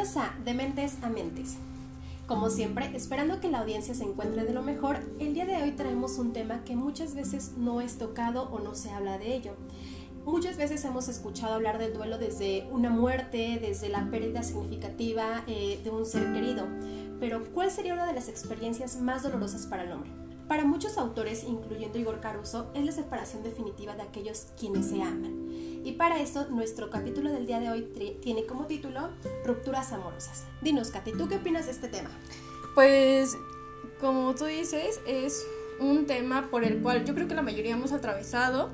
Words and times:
Bienvenidos 0.00 0.30
a 0.30 0.44
Dementes 0.46 0.96
a 1.02 1.10
Mentes. 1.10 1.56
Como 2.26 2.48
siempre, 2.48 2.90
esperando 2.96 3.38
que 3.38 3.50
la 3.50 3.60
audiencia 3.60 3.94
se 3.94 4.04
encuentre 4.04 4.44
de 4.44 4.54
lo 4.54 4.62
mejor, 4.62 5.00
el 5.18 5.34
día 5.34 5.44
de 5.44 5.56
hoy 5.56 5.72
traemos 5.72 6.16
un 6.16 6.32
tema 6.32 6.64
que 6.64 6.74
muchas 6.74 7.14
veces 7.14 7.52
no 7.58 7.82
es 7.82 7.98
tocado 7.98 8.44
o 8.44 8.60
no 8.60 8.74
se 8.74 8.90
habla 8.92 9.18
de 9.18 9.36
ello. 9.36 9.52
Muchas 10.24 10.56
veces 10.56 10.82
hemos 10.86 11.08
escuchado 11.08 11.52
hablar 11.52 11.76
del 11.76 11.92
duelo 11.92 12.16
desde 12.16 12.66
una 12.70 12.88
muerte, 12.88 13.58
desde 13.60 13.90
la 13.90 14.10
pérdida 14.10 14.42
significativa 14.42 15.44
eh, 15.46 15.78
de 15.84 15.90
un 15.90 16.06
ser 16.06 16.32
querido, 16.32 16.66
pero 17.20 17.44
¿cuál 17.52 17.70
sería 17.70 17.92
una 17.92 18.06
de 18.06 18.14
las 18.14 18.30
experiencias 18.30 19.02
más 19.02 19.22
dolorosas 19.22 19.66
para 19.66 19.82
el 19.82 19.92
hombre? 19.92 20.10
Para 20.48 20.64
muchos 20.64 20.96
autores, 20.96 21.44
incluyendo 21.44 21.98
Igor 21.98 22.20
Caruso, 22.20 22.70
es 22.72 22.86
la 22.86 22.92
separación 22.92 23.42
definitiva 23.42 23.96
de 23.96 24.02
aquellos 24.02 24.46
quienes 24.58 24.86
se 24.86 25.02
aman. 25.02 25.39
Y 25.82 25.92
para 25.92 26.20
esto, 26.20 26.46
nuestro 26.50 26.90
capítulo 26.90 27.32
del 27.32 27.46
día 27.46 27.58
de 27.58 27.70
hoy 27.70 27.88
tiene 28.20 28.44
como 28.44 28.66
título 28.66 29.08
Rupturas 29.46 29.92
amorosas. 29.92 30.44
Dinos, 30.60 30.90
Katy, 30.90 31.12
¿tú 31.12 31.26
qué 31.28 31.36
opinas 31.36 31.66
de 31.66 31.72
este 31.72 31.88
tema? 31.88 32.10
Pues, 32.74 33.36
como 33.98 34.34
tú 34.34 34.44
dices, 34.44 35.00
es 35.06 35.46
un 35.80 36.06
tema 36.06 36.50
por 36.50 36.64
el 36.64 36.82
cual 36.82 37.04
yo 37.06 37.14
creo 37.14 37.26
que 37.28 37.34
la 37.34 37.42
mayoría 37.42 37.72
hemos 37.72 37.92
atravesado 37.92 38.70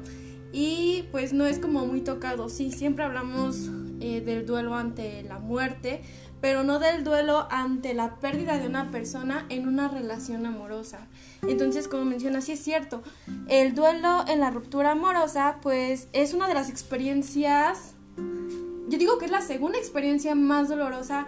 y 0.52 1.04
pues 1.12 1.32
no 1.32 1.46
es 1.46 1.60
como 1.60 1.86
muy 1.86 2.00
tocado. 2.00 2.48
Sí, 2.48 2.72
siempre 2.72 3.04
hablamos 3.04 3.70
eh, 4.00 4.20
del 4.20 4.44
duelo 4.44 4.74
ante 4.74 5.22
la 5.22 5.38
muerte, 5.38 6.02
pero 6.46 6.62
no 6.62 6.78
del 6.78 7.02
duelo 7.02 7.48
ante 7.50 7.92
la 7.92 8.20
pérdida 8.20 8.56
de 8.56 8.68
una 8.68 8.92
persona 8.92 9.44
en 9.48 9.66
una 9.66 9.88
relación 9.88 10.46
amorosa. 10.46 11.08
Entonces, 11.42 11.88
como 11.88 12.04
menciona, 12.04 12.40
sí 12.40 12.52
es 12.52 12.62
cierto, 12.62 13.02
el 13.48 13.74
duelo 13.74 14.24
en 14.28 14.38
la 14.38 14.52
ruptura 14.52 14.92
amorosa, 14.92 15.58
pues 15.60 16.06
es 16.12 16.34
una 16.34 16.46
de 16.46 16.54
las 16.54 16.70
experiencias, 16.70 17.94
yo 18.16 18.96
digo 18.96 19.18
que 19.18 19.24
es 19.24 19.32
la 19.32 19.40
segunda 19.40 19.76
experiencia 19.76 20.36
más 20.36 20.68
dolorosa 20.68 21.26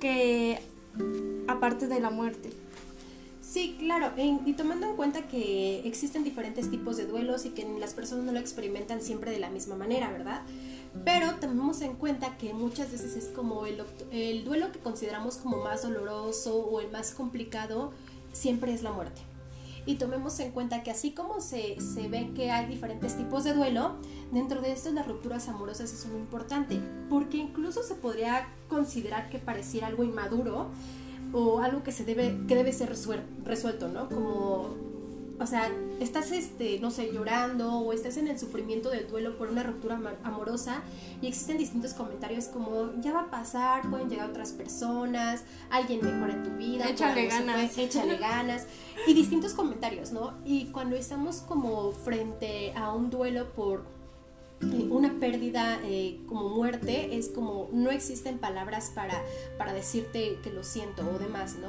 que 0.00 0.62
aparte 1.46 1.86
de 1.86 2.00
la 2.00 2.08
muerte. 2.08 2.48
Sí, 3.42 3.76
claro, 3.78 4.12
y 4.16 4.54
tomando 4.54 4.88
en 4.88 4.96
cuenta 4.96 5.28
que 5.28 5.86
existen 5.86 6.24
diferentes 6.24 6.70
tipos 6.70 6.96
de 6.96 7.04
duelos 7.04 7.44
y 7.44 7.50
que 7.50 7.68
las 7.78 7.92
personas 7.92 8.24
no 8.24 8.32
lo 8.32 8.38
experimentan 8.38 9.02
siempre 9.02 9.30
de 9.30 9.40
la 9.40 9.50
misma 9.50 9.76
manera, 9.76 10.10
¿verdad? 10.10 10.40
Pero 11.04 11.34
tomemos 11.34 11.80
en 11.82 11.94
cuenta 11.94 12.36
que 12.36 12.54
muchas 12.54 12.92
veces 12.92 13.16
es 13.16 13.26
como 13.26 13.66
el, 13.66 13.82
el 14.12 14.44
duelo 14.44 14.70
que 14.70 14.78
consideramos 14.78 15.36
como 15.38 15.58
más 15.58 15.82
doloroso 15.82 16.56
o 16.56 16.80
el 16.80 16.90
más 16.90 17.12
complicado, 17.12 17.92
siempre 18.32 18.72
es 18.72 18.82
la 18.82 18.92
muerte 18.92 19.22
y 19.86 19.96
tomemos 19.96 20.38
en 20.40 20.50
cuenta 20.50 20.82
que 20.82 20.90
así 20.90 21.12
como 21.12 21.40
se, 21.40 21.80
se 21.80 22.08
ve 22.08 22.30
que 22.34 22.50
hay 22.50 22.66
diferentes 22.66 23.16
tipos 23.16 23.44
de 23.44 23.52
duelo, 23.52 23.96
dentro 24.32 24.60
de 24.60 24.72
esto 24.72 24.90
las 24.92 25.06
rupturas 25.06 25.48
amorosas 25.48 25.92
es 25.92 26.06
muy 26.06 26.20
importante, 26.20 26.80
porque 27.10 27.36
incluso 27.36 27.82
se 27.82 27.94
podría 27.94 28.48
considerar 28.68 29.28
que 29.28 29.38
pareciera 29.38 29.88
algo 29.88 30.04
inmaduro 30.04 30.68
o 31.32 31.58
algo 31.60 31.82
que 31.82 31.92
se 31.92 32.04
debe 32.04 32.38
que 32.46 32.54
debe 32.54 32.72
ser 32.72 32.88
resuelto, 33.44 33.88
¿no? 33.88 34.08
Como 34.08 34.93
o 35.38 35.46
sea, 35.46 35.70
estás, 36.00 36.30
este, 36.30 36.78
no 36.78 36.90
sé, 36.90 37.12
llorando 37.12 37.78
o 37.78 37.92
estás 37.92 38.16
en 38.16 38.28
el 38.28 38.38
sufrimiento 38.38 38.90
del 38.90 39.08
duelo 39.08 39.36
por 39.36 39.48
una 39.48 39.62
ruptura 39.62 39.98
amorosa 40.22 40.82
y 41.20 41.26
existen 41.26 41.58
distintos 41.58 41.92
comentarios 41.94 42.46
como, 42.46 42.92
ya 43.00 43.12
va 43.12 43.22
a 43.22 43.30
pasar, 43.30 43.88
pueden 43.90 44.08
llegar 44.08 44.30
otras 44.30 44.52
personas, 44.52 45.44
alguien 45.70 46.00
mejor 46.04 46.30
en 46.30 46.42
tu 46.44 46.50
vida. 46.50 46.88
Échale 46.88 47.26
ganas. 47.26 47.76
échale 47.78 48.16
ganas. 48.16 48.66
Y 49.06 49.14
distintos 49.14 49.54
comentarios, 49.54 50.12
¿no? 50.12 50.34
Y 50.44 50.66
cuando 50.66 50.96
estamos 50.96 51.38
como 51.38 51.92
frente 51.92 52.72
a 52.76 52.92
un 52.92 53.10
duelo 53.10 53.52
por 53.52 53.84
eh, 54.60 54.86
una 54.90 55.18
pérdida 55.18 55.80
eh, 55.84 56.20
como 56.28 56.48
muerte, 56.48 57.16
es 57.16 57.28
como, 57.28 57.68
no 57.72 57.90
existen 57.90 58.38
palabras 58.38 58.92
para, 58.94 59.20
para 59.58 59.72
decirte 59.72 60.38
que 60.42 60.50
lo 60.50 60.62
siento 60.62 61.02
o 61.08 61.18
demás, 61.18 61.56
¿no? 61.56 61.68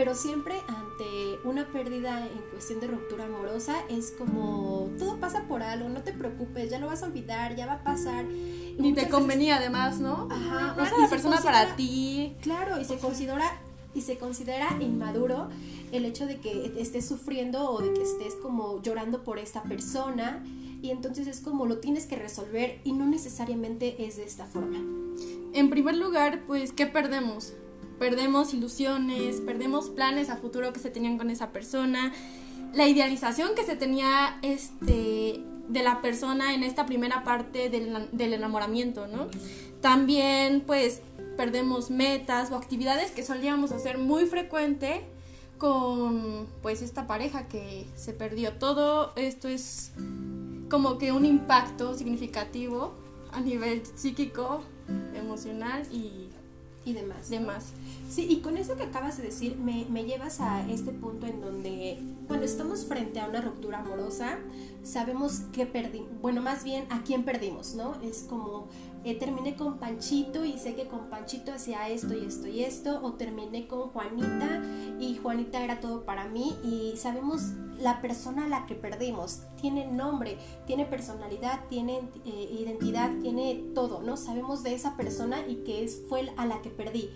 Pero 0.00 0.14
siempre 0.14 0.54
ante 0.66 1.38
una 1.44 1.66
pérdida 1.66 2.26
en 2.26 2.40
cuestión 2.52 2.80
de 2.80 2.86
ruptura 2.86 3.26
amorosa 3.26 3.76
es 3.90 4.12
como 4.12 4.88
todo 4.98 5.18
pasa 5.18 5.42
por 5.42 5.62
algo, 5.62 5.90
no 5.90 6.02
te 6.02 6.14
preocupes, 6.14 6.70
ya 6.70 6.78
lo 6.78 6.86
vas 6.86 7.02
a 7.02 7.06
olvidar, 7.06 7.54
ya 7.54 7.66
va 7.66 7.74
a 7.74 7.84
pasar. 7.84 8.24
Ni 8.24 8.94
te 8.94 9.10
convenía 9.10 9.56
además, 9.56 10.00
¿no? 10.00 10.26
Ajá, 10.30 10.74
no, 10.74 11.02
la 11.02 11.10
persona 11.10 11.38
para 11.42 11.76
ti. 11.76 12.34
Claro, 12.40 12.80
y 12.80 12.86
se 12.86 12.96
considera 12.96 13.60
y 13.94 14.00
se 14.00 14.16
considera 14.16 14.74
inmaduro 14.80 15.50
el 15.92 16.06
hecho 16.06 16.24
de 16.24 16.40
que 16.40 16.72
estés 16.78 17.06
sufriendo 17.06 17.70
o 17.70 17.82
de 17.82 17.92
que 17.92 18.02
estés 18.02 18.34
como 18.36 18.80
llorando 18.80 19.22
por 19.22 19.38
esta 19.38 19.64
persona 19.64 20.42
y 20.80 20.92
entonces 20.92 21.26
es 21.26 21.40
como 21.42 21.66
lo 21.66 21.76
tienes 21.76 22.06
que 22.06 22.16
resolver 22.16 22.80
y 22.84 22.92
no 22.92 23.04
necesariamente 23.04 24.06
es 24.06 24.16
de 24.16 24.24
esta 24.24 24.46
forma. 24.46 24.78
En 25.52 25.68
primer 25.68 25.98
lugar, 25.98 26.44
pues, 26.46 26.72
¿qué 26.72 26.86
perdemos? 26.86 27.52
Perdemos 28.00 28.54
ilusiones, 28.54 29.42
perdemos 29.42 29.90
planes 29.90 30.30
a 30.30 30.36
futuro 30.38 30.72
que 30.72 30.80
se 30.80 30.88
tenían 30.88 31.18
con 31.18 31.28
esa 31.28 31.50
persona, 31.50 32.12
la 32.72 32.88
idealización 32.88 33.54
que 33.54 33.62
se 33.62 33.76
tenía 33.76 34.38
este, 34.40 35.44
de 35.68 35.82
la 35.82 36.00
persona 36.00 36.54
en 36.54 36.62
esta 36.62 36.86
primera 36.86 37.24
parte 37.24 37.68
del, 37.68 38.08
del 38.12 38.32
enamoramiento, 38.32 39.06
¿no? 39.06 39.28
También 39.82 40.62
pues 40.66 41.02
perdemos 41.36 41.90
metas 41.90 42.50
o 42.50 42.56
actividades 42.56 43.10
que 43.10 43.22
solíamos 43.22 43.70
hacer 43.70 43.98
muy 43.98 44.24
frecuente 44.24 45.04
con 45.58 46.46
pues 46.62 46.80
esta 46.80 47.06
pareja 47.06 47.48
que 47.48 47.86
se 47.96 48.14
perdió. 48.14 48.54
Todo 48.54 49.12
esto 49.16 49.46
es 49.46 49.92
como 50.70 50.96
que 50.96 51.12
un 51.12 51.26
impacto 51.26 51.94
significativo 51.94 52.94
a 53.30 53.42
nivel 53.42 53.82
psíquico, 53.94 54.62
emocional 55.14 55.82
y 55.92 56.29
y 56.90 56.94
demás. 56.94 57.30
Demás. 57.30 57.72
Sí, 58.08 58.26
y 58.28 58.40
con 58.40 58.56
eso 58.56 58.76
que 58.76 58.82
acabas 58.82 59.16
de 59.16 59.24
decir, 59.24 59.56
me, 59.56 59.86
me 59.88 60.04
llevas 60.04 60.40
a 60.40 60.68
este 60.68 60.90
punto 60.92 61.26
en 61.26 61.40
donde 61.40 61.98
cuando 62.26 62.44
estamos 62.44 62.84
frente 62.84 63.20
a 63.20 63.28
una 63.28 63.40
ruptura 63.40 63.78
amorosa, 63.80 64.38
sabemos 64.82 65.40
que 65.52 65.66
perdimos, 65.66 66.08
bueno, 66.20 66.40
más 66.42 66.64
bien 66.64 66.86
a 66.90 67.02
quién 67.02 67.24
perdimos, 67.24 67.74
¿no? 67.74 67.94
Es 68.02 68.24
como 68.28 68.68
eh, 69.04 69.14
terminé 69.18 69.56
con 69.56 69.78
Panchito 69.78 70.44
y 70.44 70.58
sé 70.58 70.74
que 70.74 70.86
con 70.86 71.08
Panchito 71.08 71.52
hacía 71.52 71.88
esto 71.88 72.14
y 72.14 72.26
esto 72.26 72.48
y 72.48 72.64
esto, 72.64 73.00
o 73.02 73.14
terminé 73.14 73.66
con 73.66 73.88
Juanita 73.88 74.62
y 74.98 75.16
Juanita 75.16 75.62
era 75.64 75.80
todo 75.80 76.04
para 76.04 76.28
mí 76.28 76.56
y 76.62 76.96
sabemos 76.96 77.52
la 77.80 78.02
persona 78.02 78.44
a 78.44 78.48
la 78.48 78.66
que 78.66 78.74
perdimos, 78.74 79.42
tiene 79.60 79.86
nombre, 79.86 80.38
tiene 80.66 80.84
personalidad, 80.84 81.60
tiene 81.68 82.00
eh, 82.26 82.58
identidad, 82.60 83.10
tiene 83.20 83.70
todo, 83.74 84.02
¿no? 84.02 84.16
Sabemos 84.16 84.62
de 84.62 84.74
esa 84.74 84.96
persona 84.96 85.46
y 85.48 85.56
que 85.64 85.84
es, 85.84 86.02
fue 86.08 86.30
a 86.36 86.46
la 86.46 86.60
que 86.60 86.70
perdí. 86.70 87.10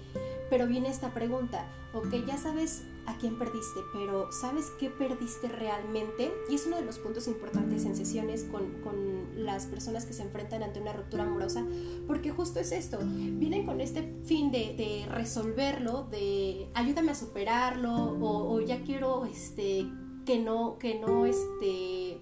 Pero 0.50 0.66
viene 0.66 0.88
esta 0.88 1.12
pregunta, 1.14 1.66
ok, 1.94 2.12
ya 2.26 2.36
sabes 2.36 2.84
a 3.06 3.16
quién 3.18 3.38
perdiste, 3.38 3.80
pero 3.92 4.32
¿sabes 4.32 4.72
qué 4.78 4.90
perdiste 4.90 5.48
realmente? 5.48 6.32
Y 6.48 6.54
es 6.54 6.66
uno 6.66 6.76
de 6.76 6.84
los 6.84 6.98
puntos 6.98 7.28
importantes 7.28 7.84
en 7.84 7.96
sesiones 7.96 8.44
con, 8.44 8.80
con 8.82 9.44
las 9.44 9.66
personas 9.66 10.04
que 10.04 10.12
se 10.12 10.22
enfrentan 10.22 10.62
ante 10.62 10.80
una 10.80 10.92
ruptura 10.92 11.24
amorosa, 11.24 11.64
porque 12.06 12.30
justo 12.30 12.60
es 12.60 12.72
esto, 12.72 12.98
vienen 12.98 13.66
con 13.66 13.80
este 13.80 14.14
fin 14.24 14.50
de, 14.50 14.74
de 14.76 15.06
resolverlo, 15.10 16.04
de 16.10 16.68
ayúdame 16.74 17.12
a 17.12 17.14
superarlo, 17.14 17.94
o, 17.94 18.54
o 18.54 18.60
ya 18.60 18.82
quiero 18.82 19.24
este, 19.26 19.86
que 20.24 20.38
no, 20.38 20.78
que 20.78 20.98
no, 20.98 21.26
este 21.26 22.20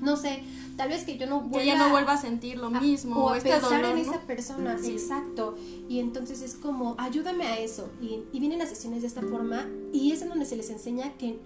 no 0.00 0.16
sé, 0.16 0.42
tal 0.76 0.88
vez 0.88 1.04
que 1.04 1.16
yo 1.16 1.26
no 1.26 1.40
vuelva, 1.40 1.58
que 1.58 1.66
ya 1.66 1.78
no 1.78 1.90
vuelva 1.90 2.12
a 2.14 2.20
sentir 2.20 2.58
lo 2.58 2.70
mismo 2.70 3.16
o 3.16 3.34
este 3.34 3.50
pensar 3.50 3.84
en 3.84 3.98
esa 3.98 4.20
persona, 4.22 4.76
exacto. 4.84 5.56
Y 5.88 5.98
entonces 6.00 6.42
es 6.42 6.54
como, 6.54 6.94
ayúdame 6.98 7.46
a 7.46 7.58
eso. 7.58 7.90
Y, 8.00 8.20
y 8.32 8.40
vienen 8.40 8.58
las 8.58 8.68
sesiones 8.68 9.02
de 9.02 9.08
esta 9.08 9.22
forma 9.22 9.66
y 9.92 10.12
es 10.12 10.22
en 10.22 10.28
donde 10.28 10.46
se 10.46 10.56
les 10.56 10.70
enseña 10.70 11.12
que 11.18 11.38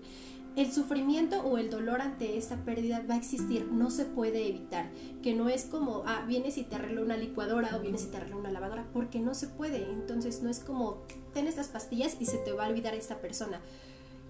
el 0.56 0.72
sufrimiento 0.72 1.40
o 1.40 1.58
el 1.58 1.68
dolor 1.68 2.00
ante 2.00 2.38
esta 2.38 2.64
pérdida 2.64 3.04
va 3.08 3.14
a 3.14 3.16
existir, 3.16 3.66
no 3.66 3.90
se 3.90 4.04
puede 4.04 4.48
evitar, 4.48 4.88
que 5.22 5.34
no 5.34 5.48
es 5.48 5.64
como, 5.64 6.04
ah, 6.06 6.24
vienes 6.28 6.58
y 6.58 6.62
te 6.62 6.76
arreglo 6.76 7.02
una 7.02 7.16
licuadora 7.16 7.76
o 7.76 7.80
vienes 7.80 8.04
y 8.04 8.06
te 8.06 8.18
arreglo 8.18 8.38
una 8.38 8.52
lavadora, 8.52 8.86
porque 8.92 9.18
no 9.18 9.34
se 9.34 9.48
puede, 9.48 9.90
entonces 9.90 10.42
no 10.42 10.50
es 10.50 10.60
como, 10.60 10.98
ten 11.32 11.48
estas 11.48 11.68
pastillas 11.68 12.16
y 12.20 12.26
se 12.26 12.38
te 12.38 12.52
va 12.52 12.66
a 12.66 12.68
olvidar 12.68 12.94
esta 12.94 13.20
persona. 13.20 13.60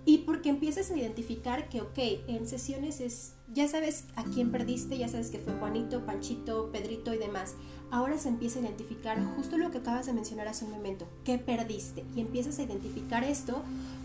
Y 0.06 0.18
porque 0.18 0.50
empiezas 0.50 0.90
a 0.90 0.96
identificar 0.96 1.68
que, 1.68 1.80
ok, 1.80 1.98
en 2.26 2.46
sesiones 2.46 3.00
es, 3.00 3.34
ya 3.52 3.68
sabes 3.68 4.04
a 4.16 4.24
quién 4.24 4.50
perdiste, 4.50 4.98
ya 4.98 5.08
sabes 5.08 5.30
que 5.30 5.38
fue 5.38 5.54
Juanito, 5.54 6.04
Panchito, 6.04 6.70
Pedrito 6.70 7.14
y 7.14 7.18
demás. 7.18 7.54
Ahora 7.90 8.18
se 8.18 8.28
empieza 8.28 8.58
a 8.58 8.62
identificar 8.62 9.22
justo 9.36 9.56
lo 9.56 9.70
que 9.70 9.78
acabas 9.78 10.06
de 10.06 10.12
mencionar 10.12 10.48
hace 10.48 10.64
un 10.64 10.72
momento, 10.72 11.06
qué 11.24 11.38
perdiste. 11.38 12.04
Y 12.14 12.20
empiezas 12.20 12.58
a 12.58 12.64
identificar 12.64 13.24
esto 13.24 13.62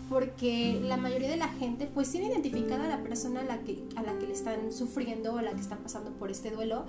porque 0.08 0.80
la 0.82 0.96
mayoría 0.96 1.30
de 1.30 1.36
la 1.36 1.48
gente 1.48 1.86
pues 1.86 2.10
tiene 2.10 2.26
identificada 2.26 2.86
a 2.86 2.88
la 2.88 3.02
persona 3.02 3.40
a 3.40 3.44
la 3.44 3.58
que, 3.60 3.84
a 3.94 4.02
la 4.02 4.18
que 4.18 4.26
le 4.26 4.32
están 4.32 4.72
sufriendo 4.72 5.34
o 5.34 5.38
a 5.38 5.42
la 5.42 5.52
que 5.52 5.60
están 5.60 5.78
pasando 5.78 6.10
por 6.12 6.32
este 6.32 6.50
duelo, 6.50 6.84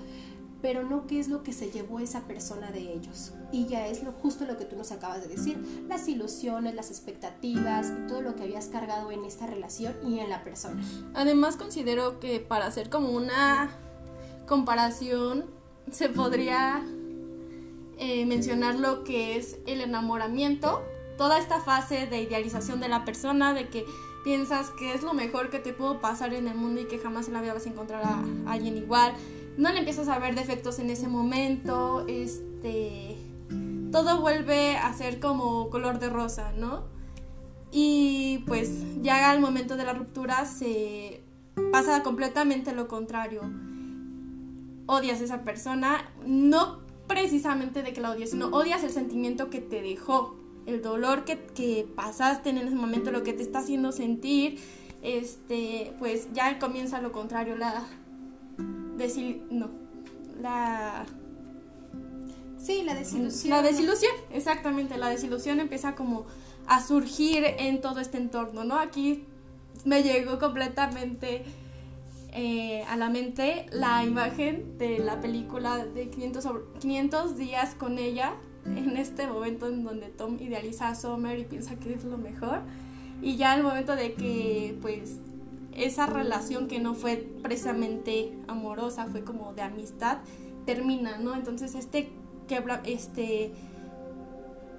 pero 0.61 0.83
no 0.83 1.07
qué 1.07 1.19
es 1.19 1.27
lo 1.27 1.43
que 1.43 1.53
se 1.53 1.71
llevó 1.71 1.99
esa 1.99 2.21
persona 2.21 2.71
de 2.71 2.93
ellos. 2.93 3.33
Y 3.51 3.65
ya 3.65 3.87
es 3.87 4.03
lo 4.03 4.11
justo 4.11 4.45
lo 4.45 4.57
que 4.57 4.65
tú 4.65 4.75
nos 4.75 4.91
acabas 4.91 5.21
de 5.21 5.27
decir, 5.27 5.57
las 5.87 6.07
ilusiones, 6.07 6.75
las 6.75 6.91
expectativas 6.91 7.91
todo 8.07 8.21
lo 8.21 8.35
que 8.35 8.43
habías 8.43 8.67
cargado 8.67 9.11
en 9.11 9.25
esta 9.25 9.47
relación 9.47 9.93
y 10.05 10.19
en 10.19 10.29
la 10.29 10.43
persona. 10.43 10.81
Además 11.13 11.55
considero 11.55 12.19
que 12.19 12.39
para 12.39 12.65
hacer 12.65 12.89
como 12.89 13.09
una 13.09 13.69
comparación 14.47 15.45
se 15.91 16.09
podría 16.09 16.83
eh, 17.97 18.25
mencionar 18.25 18.75
lo 18.75 19.03
que 19.03 19.37
es 19.37 19.57
el 19.65 19.81
enamoramiento, 19.81 20.83
toda 21.17 21.39
esta 21.39 21.59
fase 21.59 22.07
de 22.07 22.21
idealización 22.21 22.79
de 22.79 22.89
la 22.89 23.05
persona, 23.05 23.53
de 23.53 23.69
que 23.69 23.85
piensas 24.23 24.69
que 24.71 24.93
es 24.93 25.03
lo 25.03 25.13
mejor 25.13 25.49
que 25.49 25.59
te 25.59 25.73
pudo 25.73 25.99
pasar 26.01 26.33
en 26.33 26.47
el 26.47 26.55
mundo 26.55 26.81
y 26.81 26.85
que 26.85 26.99
jamás 26.99 27.27
en 27.27 27.33
la 27.33 27.41
vida 27.41 27.53
vas 27.53 27.65
a 27.65 27.69
encontrar 27.69 28.03
a 28.03 28.23
alguien 28.51 28.77
igual. 28.77 29.13
No 29.57 29.71
le 29.71 29.79
empiezas 29.79 30.07
a 30.07 30.19
ver 30.19 30.35
defectos 30.35 30.79
en 30.79 30.89
ese 30.89 31.07
momento, 31.07 32.05
este 32.07 33.17
todo 33.91 34.21
vuelve 34.21 34.77
a 34.77 34.93
ser 34.93 35.19
como 35.19 35.69
color 35.69 35.99
de 35.99 36.09
rosa, 36.09 36.53
¿no? 36.55 36.83
Y 37.71 38.43
pues 38.47 38.69
ya 39.01 39.29
al 39.29 39.39
momento 39.39 39.77
de 39.77 39.83
la 39.83 39.93
ruptura 39.93 40.45
se 40.45 41.21
pasa 41.71 42.01
completamente 42.03 42.73
lo 42.73 42.87
contrario. 42.87 43.41
Odias 44.87 45.21
a 45.21 45.25
esa 45.25 45.43
persona, 45.43 46.09
no 46.25 46.79
precisamente 47.07 47.83
de 47.83 47.93
que 47.93 48.01
la 48.01 48.11
odies, 48.11 48.31
sino 48.31 48.47
odias 48.47 48.83
el 48.83 48.91
sentimiento 48.91 49.49
que 49.49 49.59
te 49.59 49.81
dejó, 49.81 50.37
el 50.65 50.81
dolor 50.81 51.25
que, 51.25 51.37
que 51.37 51.87
pasaste 51.95 52.49
en 52.49 52.57
ese 52.57 52.75
momento, 52.75 53.11
lo 53.11 53.23
que 53.23 53.33
te 53.33 53.43
está 53.43 53.59
haciendo 53.59 53.91
sentir, 53.91 54.59
este, 55.01 55.93
pues 55.99 56.29
ya 56.33 56.59
comienza 56.59 57.01
lo 57.01 57.11
contrario, 57.11 57.55
la 57.55 57.85
decir, 59.01 59.43
no, 59.49 59.69
la 60.41 61.05
Sí, 62.61 62.83
la 62.85 62.93
desilusión. 62.93 63.49
La 63.49 63.61
desilusión, 63.63 64.11
exactamente, 64.31 64.97
la 64.97 65.09
desilusión 65.09 65.59
empieza 65.59 65.95
como 65.95 66.25
a 66.67 66.81
surgir 66.81 67.43
en 67.57 67.81
todo 67.81 67.99
este 67.99 68.17
entorno, 68.17 68.63
¿no? 68.63 68.77
Aquí 68.77 69.25
me 69.83 70.03
llegó 70.03 70.37
completamente 70.37 71.43
eh, 72.33 72.83
a 72.87 72.97
la 72.97 73.09
mente 73.09 73.65
la 73.71 74.03
imagen 74.03 74.77
de 74.77 74.99
la 74.99 75.19
película 75.21 75.83
de 75.85 76.09
500, 76.09 76.47
500 76.79 77.37
días 77.37 77.73
con 77.73 77.97
ella, 77.97 78.35
en 78.65 78.95
este 78.95 79.25
momento 79.25 79.67
en 79.67 79.83
donde 79.83 80.07
Tom 80.09 80.37
idealiza 80.39 80.89
a 80.89 80.95
Summer 80.95 81.39
y 81.39 81.45
piensa 81.45 81.77
que 81.77 81.95
es 81.95 82.03
lo 82.03 82.19
mejor, 82.19 82.61
y 83.23 83.37
ya 83.37 83.55
el 83.55 83.63
momento 83.63 83.95
de 83.95 84.13
que 84.13 84.77
pues 84.83 85.17
esa 85.75 86.05
relación 86.05 86.67
que 86.67 86.79
no 86.79 86.93
fue 86.93 87.17
precisamente 87.41 88.37
amorosa, 88.47 89.07
fue 89.07 89.23
como 89.23 89.53
de 89.53 89.61
amistad, 89.61 90.19
termina, 90.65 91.17
¿no? 91.17 91.35
Entonces 91.35 91.75
este 91.75 92.11
este, 92.85 93.53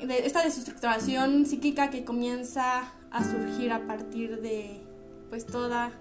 de 0.00 0.26
esta 0.26 0.42
desestructuración 0.42 1.46
psíquica 1.46 1.90
que 1.90 2.04
comienza 2.04 2.92
a 3.10 3.24
surgir 3.24 3.72
a 3.72 3.86
partir 3.86 4.40
de 4.40 4.82
pues 5.30 5.46
toda 5.46 5.92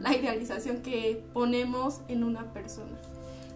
la 0.00 0.14
idealización 0.14 0.82
que 0.82 1.22
ponemos 1.32 2.00
en 2.08 2.24
una 2.24 2.52
persona. 2.52 2.98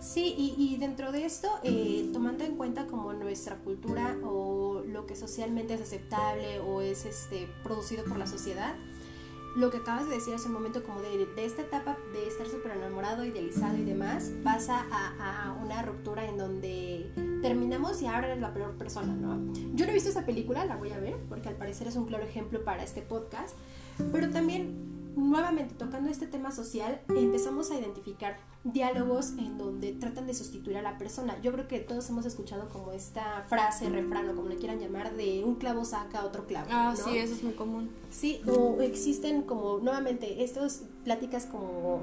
Sí, 0.00 0.34
y, 0.56 0.78
dentro 0.78 1.12
de 1.12 1.26
esto, 1.26 1.48
eh, 1.62 2.08
tomando 2.14 2.42
en 2.42 2.56
cuenta 2.56 2.86
como 2.86 3.12
nuestra 3.12 3.56
cultura 3.56 4.16
o 4.24 4.82
lo 4.86 5.04
que 5.04 5.14
socialmente 5.14 5.74
es 5.74 5.82
aceptable 5.82 6.58
o 6.60 6.80
es 6.80 7.04
este, 7.04 7.46
producido 7.62 8.04
por 8.04 8.16
la 8.16 8.26
sociedad, 8.26 8.74
lo 9.56 9.70
que 9.70 9.78
acabas 9.78 10.08
de 10.08 10.14
decir 10.14 10.34
hace 10.34 10.48
un 10.48 10.54
momento, 10.54 10.82
como 10.82 11.00
de, 11.00 11.26
de 11.26 11.44
esta 11.44 11.62
etapa 11.62 11.96
de 12.12 12.26
estar 12.26 12.46
súper 12.46 12.72
enamorado, 12.72 13.24
idealizado 13.24 13.76
y 13.76 13.84
demás, 13.84 14.30
pasa 14.44 14.86
a, 14.90 15.48
a, 15.48 15.52
una 15.52 15.82
ruptura 15.82 16.26
en 16.26 16.38
donde 16.38 17.10
terminamos 17.42 18.00
y 18.02 18.06
ahora 18.06 18.28
eres 18.28 18.40
la 18.40 18.54
peor 18.54 18.76
persona, 18.76 19.12
¿no? 19.12 19.52
Yo 19.74 19.86
no 19.86 19.90
he 19.90 19.94
visto 19.94 20.10
esa 20.10 20.24
película, 20.24 20.64
la 20.64 20.76
voy 20.76 20.90
a 20.90 20.98
ver, 20.98 21.16
porque 21.28 21.48
al 21.48 21.56
parecer 21.56 21.88
es 21.88 21.96
un 21.96 22.06
claro 22.06 22.24
ejemplo 22.24 22.64
para 22.64 22.82
este 22.82 23.02
podcast, 23.02 23.56
pero 24.12 24.30
también 24.30 24.99
nuevamente 25.16 25.74
tocando 25.74 26.10
este 26.10 26.26
tema 26.26 26.50
social, 26.52 27.00
empezamos 27.08 27.70
a 27.70 27.78
identificar 27.78 28.38
diálogos 28.64 29.30
en 29.38 29.56
donde 29.56 29.92
tratan 29.92 30.26
de 30.26 30.34
sustituir 30.34 30.76
a 30.76 30.82
la 30.82 30.98
persona. 30.98 31.40
Yo 31.40 31.52
creo 31.52 31.66
que 31.66 31.80
todos 31.80 32.08
hemos 32.10 32.26
escuchado 32.26 32.68
como 32.68 32.92
esta 32.92 33.44
frase, 33.48 33.88
refrán 33.88 34.28
o 34.28 34.34
como 34.34 34.48
le 34.48 34.56
quieran 34.56 34.78
llamar, 34.78 35.14
de 35.16 35.42
un 35.44 35.54
clavo 35.54 35.84
saca 35.84 36.24
otro 36.24 36.46
clavo. 36.46 36.68
Ah, 36.70 36.94
sí, 36.96 37.16
eso 37.16 37.34
es 37.34 37.42
muy 37.42 37.54
común. 37.54 37.90
Sí, 38.10 38.42
o 38.46 38.80
existen 38.80 39.42
como 39.42 39.78
nuevamente 39.78 40.44
estas 40.44 40.84
pláticas 41.04 41.46
como 41.46 42.02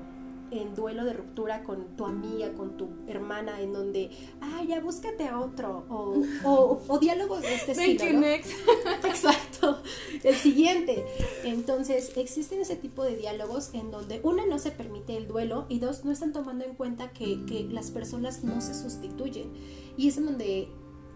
en 0.52 0.76
duelo 0.76 1.04
de 1.06 1.14
ruptura 1.14 1.64
con 1.64 1.96
tu 1.96 2.06
amiga, 2.06 2.54
con 2.54 2.78
tu 2.78 2.90
hermana, 3.08 3.62
en 3.62 3.74
donde, 3.74 4.10
ah, 4.42 4.62
ya 4.68 4.80
búscate 4.80 5.28
a 5.28 5.40
otro, 5.40 5.86
o, 5.90 6.82
o, 6.88 7.00
diálogos 7.00 7.42
de 7.42 7.56
este 7.56 7.72
estilo. 7.74 8.26
Exacto, 9.04 9.82
el 10.24 10.36
siguiente. 10.36 11.06
Entonces, 11.48 12.12
existen 12.18 12.60
ese 12.60 12.76
tipo 12.76 13.06
de 13.06 13.16
diálogos 13.16 13.70
en 13.74 13.90
donde, 13.90 14.20
una, 14.22 14.46
no 14.46 14.60
se 14.60 14.72
permite 14.72 15.16
el 15.16 15.30
duelo, 15.30 15.66
y 15.70 15.80
dos, 15.80 16.04
no 16.04 16.12
están 16.12 16.34
tomando 16.34 16.66
en 16.66 16.76
cuenta 16.76 17.14
que, 17.14 17.68
las 17.72 17.90
personas 17.90 18.44
no 18.44 18.60
se 18.60 18.74
sustituyen. 18.74 19.54
Y 19.96 20.10
es 20.10 20.18
en 20.18 20.26
donde, 20.26 20.68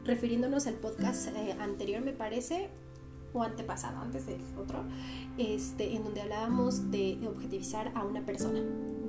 refiriéndonos 0.06 0.68
al 0.68 0.76
podcast 0.76 1.28
eh, 1.36 1.52
anterior, 1.60 2.02
me 2.02 2.14
parece, 2.14 2.70
o 3.34 3.44
antepasado, 3.44 4.00
antes 4.00 4.26
de 4.26 4.38
otro, 4.58 4.86
este, 5.38 5.96
en 5.98 6.06
donde 6.06 6.22
hablábamos 6.22 6.92
de 6.92 7.20
objetivizar 7.28 7.92
a 7.94 8.06
una 8.06 8.26
persona. 8.26 8.62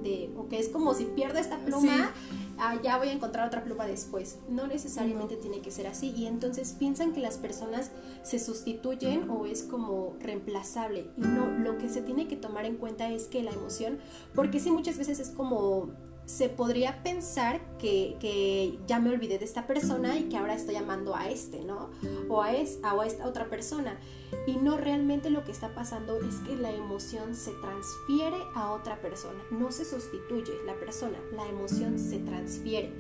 De, 0.02 0.32
o 0.36 0.48
que 0.48 0.58
es 0.58 0.68
como 0.68 0.94
si 0.94 1.04
pierdo 1.04 1.38
esta 1.38 1.58
pluma, 1.58 2.12
ah, 2.58 2.76
ya 2.82 2.98
voy 2.98 3.08
a 3.08 3.12
encontrar 3.12 3.46
otra 3.46 3.62
pluma 3.64 3.86
después. 3.86 4.38
No 4.48 4.66
necesariamente 4.66 5.36
tiene 5.36 5.60
que 5.60 5.70
ser 5.70 5.86
así. 5.86 6.12
Y 6.16 6.26
entonces 6.26 6.74
piensan 6.78 7.12
que 7.12 7.20
las 7.20 7.38
personas 7.38 7.90
se 8.22 8.38
sustituyen 8.38 9.30
o 9.30 9.46
es 9.46 9.62
como 9.62 10.16
reemplazable. 10.20 11.10
Y 11.16 11.22
no, 11.22 11.46
lo 11.46 11.78
que 11.78 11.88
se 11.88 12.02
tiene 12.02 12.28
que 12.28 12.36
tomar 12.36 12.64
en 12.64 12.76
cuenta 12.76 13.10
es 13.10 13.26
que 13.26 13.42
la 13.42 13.52
emoción, 13.52 13.98
porque 14.34 14.60
sí 14.60 14.70
muchas 14.70 14.98
veces 14.98 15.20
es 15.20 15.30
como 15.30 15.90
se 16.36 16.48
podría 16.48 17.02
pensar 17.02 17.60
que, 17.78 18.78
ya 18.86 18.98
me 19.00 19.10
olvidé 19.10 19.38
de 19.38 19.44
esta 19.44 19.66
persona 19.66 20.18
y 20.18 20.30
que 20.30 20.38
ahora 20.38 20.54
estoy 20.54 20.76
amando 20.76 21.14
a 21.14 21.28
este, 21.28 21.62
¿no? 21.62 21.90
O 22.28 22.40
a, 22.40 22.52
es, 22.54 22.78
a 22.82 22.94
esta 23.06 23.26
otra 23.26 23.50
persona. 23.50 23.98
Y 24.46 24.56
no 24.56 24.78
realmente 24.78 25.28
lo 25.28 25.44
que 25.44 25.52
está 25.52 25.74
pasando 25.74 26.18
es 26.20 26.36
que 26.36 26.56
la 26.56 26.70
emoción 26.70 27.34
se 27.34 27.52
transfiere 27.60 28.38
a 28.54 28.72
otra 28.72 29.02
persona, 29.02 29.38
no 29.50 29.70
se 29.72 29.84
sustituye 29.84 30.52
la 30.64 30.74
persona, 30.74 31.18
la 31.32 31.46
emoción 31.46 31.98
se 31.98 32.18
transfiere. 32.18 32.90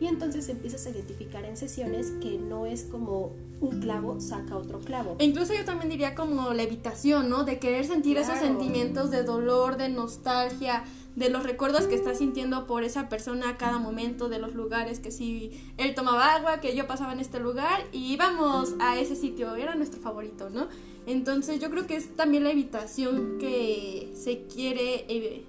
Y 0.00 0.06
entonces 0.06 0.48
empiezas 0.48 0.86
a 0.86 0.90
identificar 0.90 1.44
en 1.44 1.56
sesiones 1.56 2.12
que 2.20 2.38
no 2.38 2.66
es 2.66 2.84
como 2.84 3.32
un 3.60 3.80
clavo 3.80 4.20
saca 4.20 4.56
otro 4.56 4.80
clavo. 4.80 5.16
E 5.18 5.24
incluso 5.24 5.54
yo 5.54 5.64
también 5.64 5.88
diría 5.88 6.14
como 6.14 6.52
la 6.52 6.62
evitación, 6.62 7.30
¿no? 7.30 7.44
De 7.44 7.58
querer 7.58 7.86
sentir 7.86 8.18
esos 8.18 8.38
sentimientos 8.38 9.10
de 9.10 9.22
dolor, 9.22 9.76
de 9.76 9.88
nostalgia, 9.88 10.84
de 11.16 11.30
los 11.30 11.44
recuerdos 11.44 11.86
que 11.86 11.94
estás 11.94 12.18
sintiendo 12.18 12.66
por 12.66 12.84
esa 12.84 13.08
persona 13.08 13.48
a 13.48 13.56
cada 13.56 13.78
momento, 13.78 14.28
de 14.28 14.38
los 14.38 14.54
lugares 14.54 15.00
que 15.00 15.10
si 15.10 15.50
él 15.78 15.94
tomaba 15.94 16.34
agua, 16.34 16.60
que 16.60 16.76
yo 16.76 16.86
pasaba 16.86 17.14
en 17.14 17.20
este 17.20 17.40
lugar 17.40 17.80
y 17.90 18.12
íbamos 18.12 18.74
a 18.80 18.98
ese 18.98 19.16
sitio, 19.16 19.56
era 19.56 19.74
nuestro 19.74 20.00
favorito, 20.00 20.50
¿no? 20.50 20.68
Entonces 21.06 21.58
yo 21.58 21.70
creo 21.70 21.86
que 21.86 21.96
es 21.96 22.14
también 22.16 22.44
la 22.44 22.50
evitación 22.50 23.38
que 23.38 24.12
se 24.14 24.42
quiere, 24.42 25.06
eh, 25.08 25.44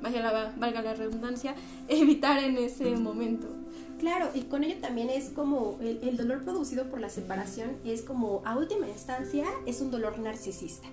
valga, 0.00 0.82
la, 0.82 0.94
redundancia, 0.94 1.54
evitar 1.88 2.42
en 2.42 2.56
ese 2.56 2.96
momento. 2.96 3.46
Claro, 4.00 4.30
y 4.32 4.44
con 4.44 4.64
ello 4.64 4.80
también 4.80 5.10
es 5.10 5.28
como 5.28 5.78
el, 5.82 6.16
dolor 6.16 6.42
producido 6.42 6.86
por 6.88 7.02
la 7.02 7.10
separación 7.10 7.76
es 7.84 8.00
como 8.00 8.40
a 8.46 8.56
última 8.56 8.88
instancia 8.88 9.44
es 9.66 9.82
un 9.82 9.90
dolor 9.90 10.18
narcisista. 10.18 10.88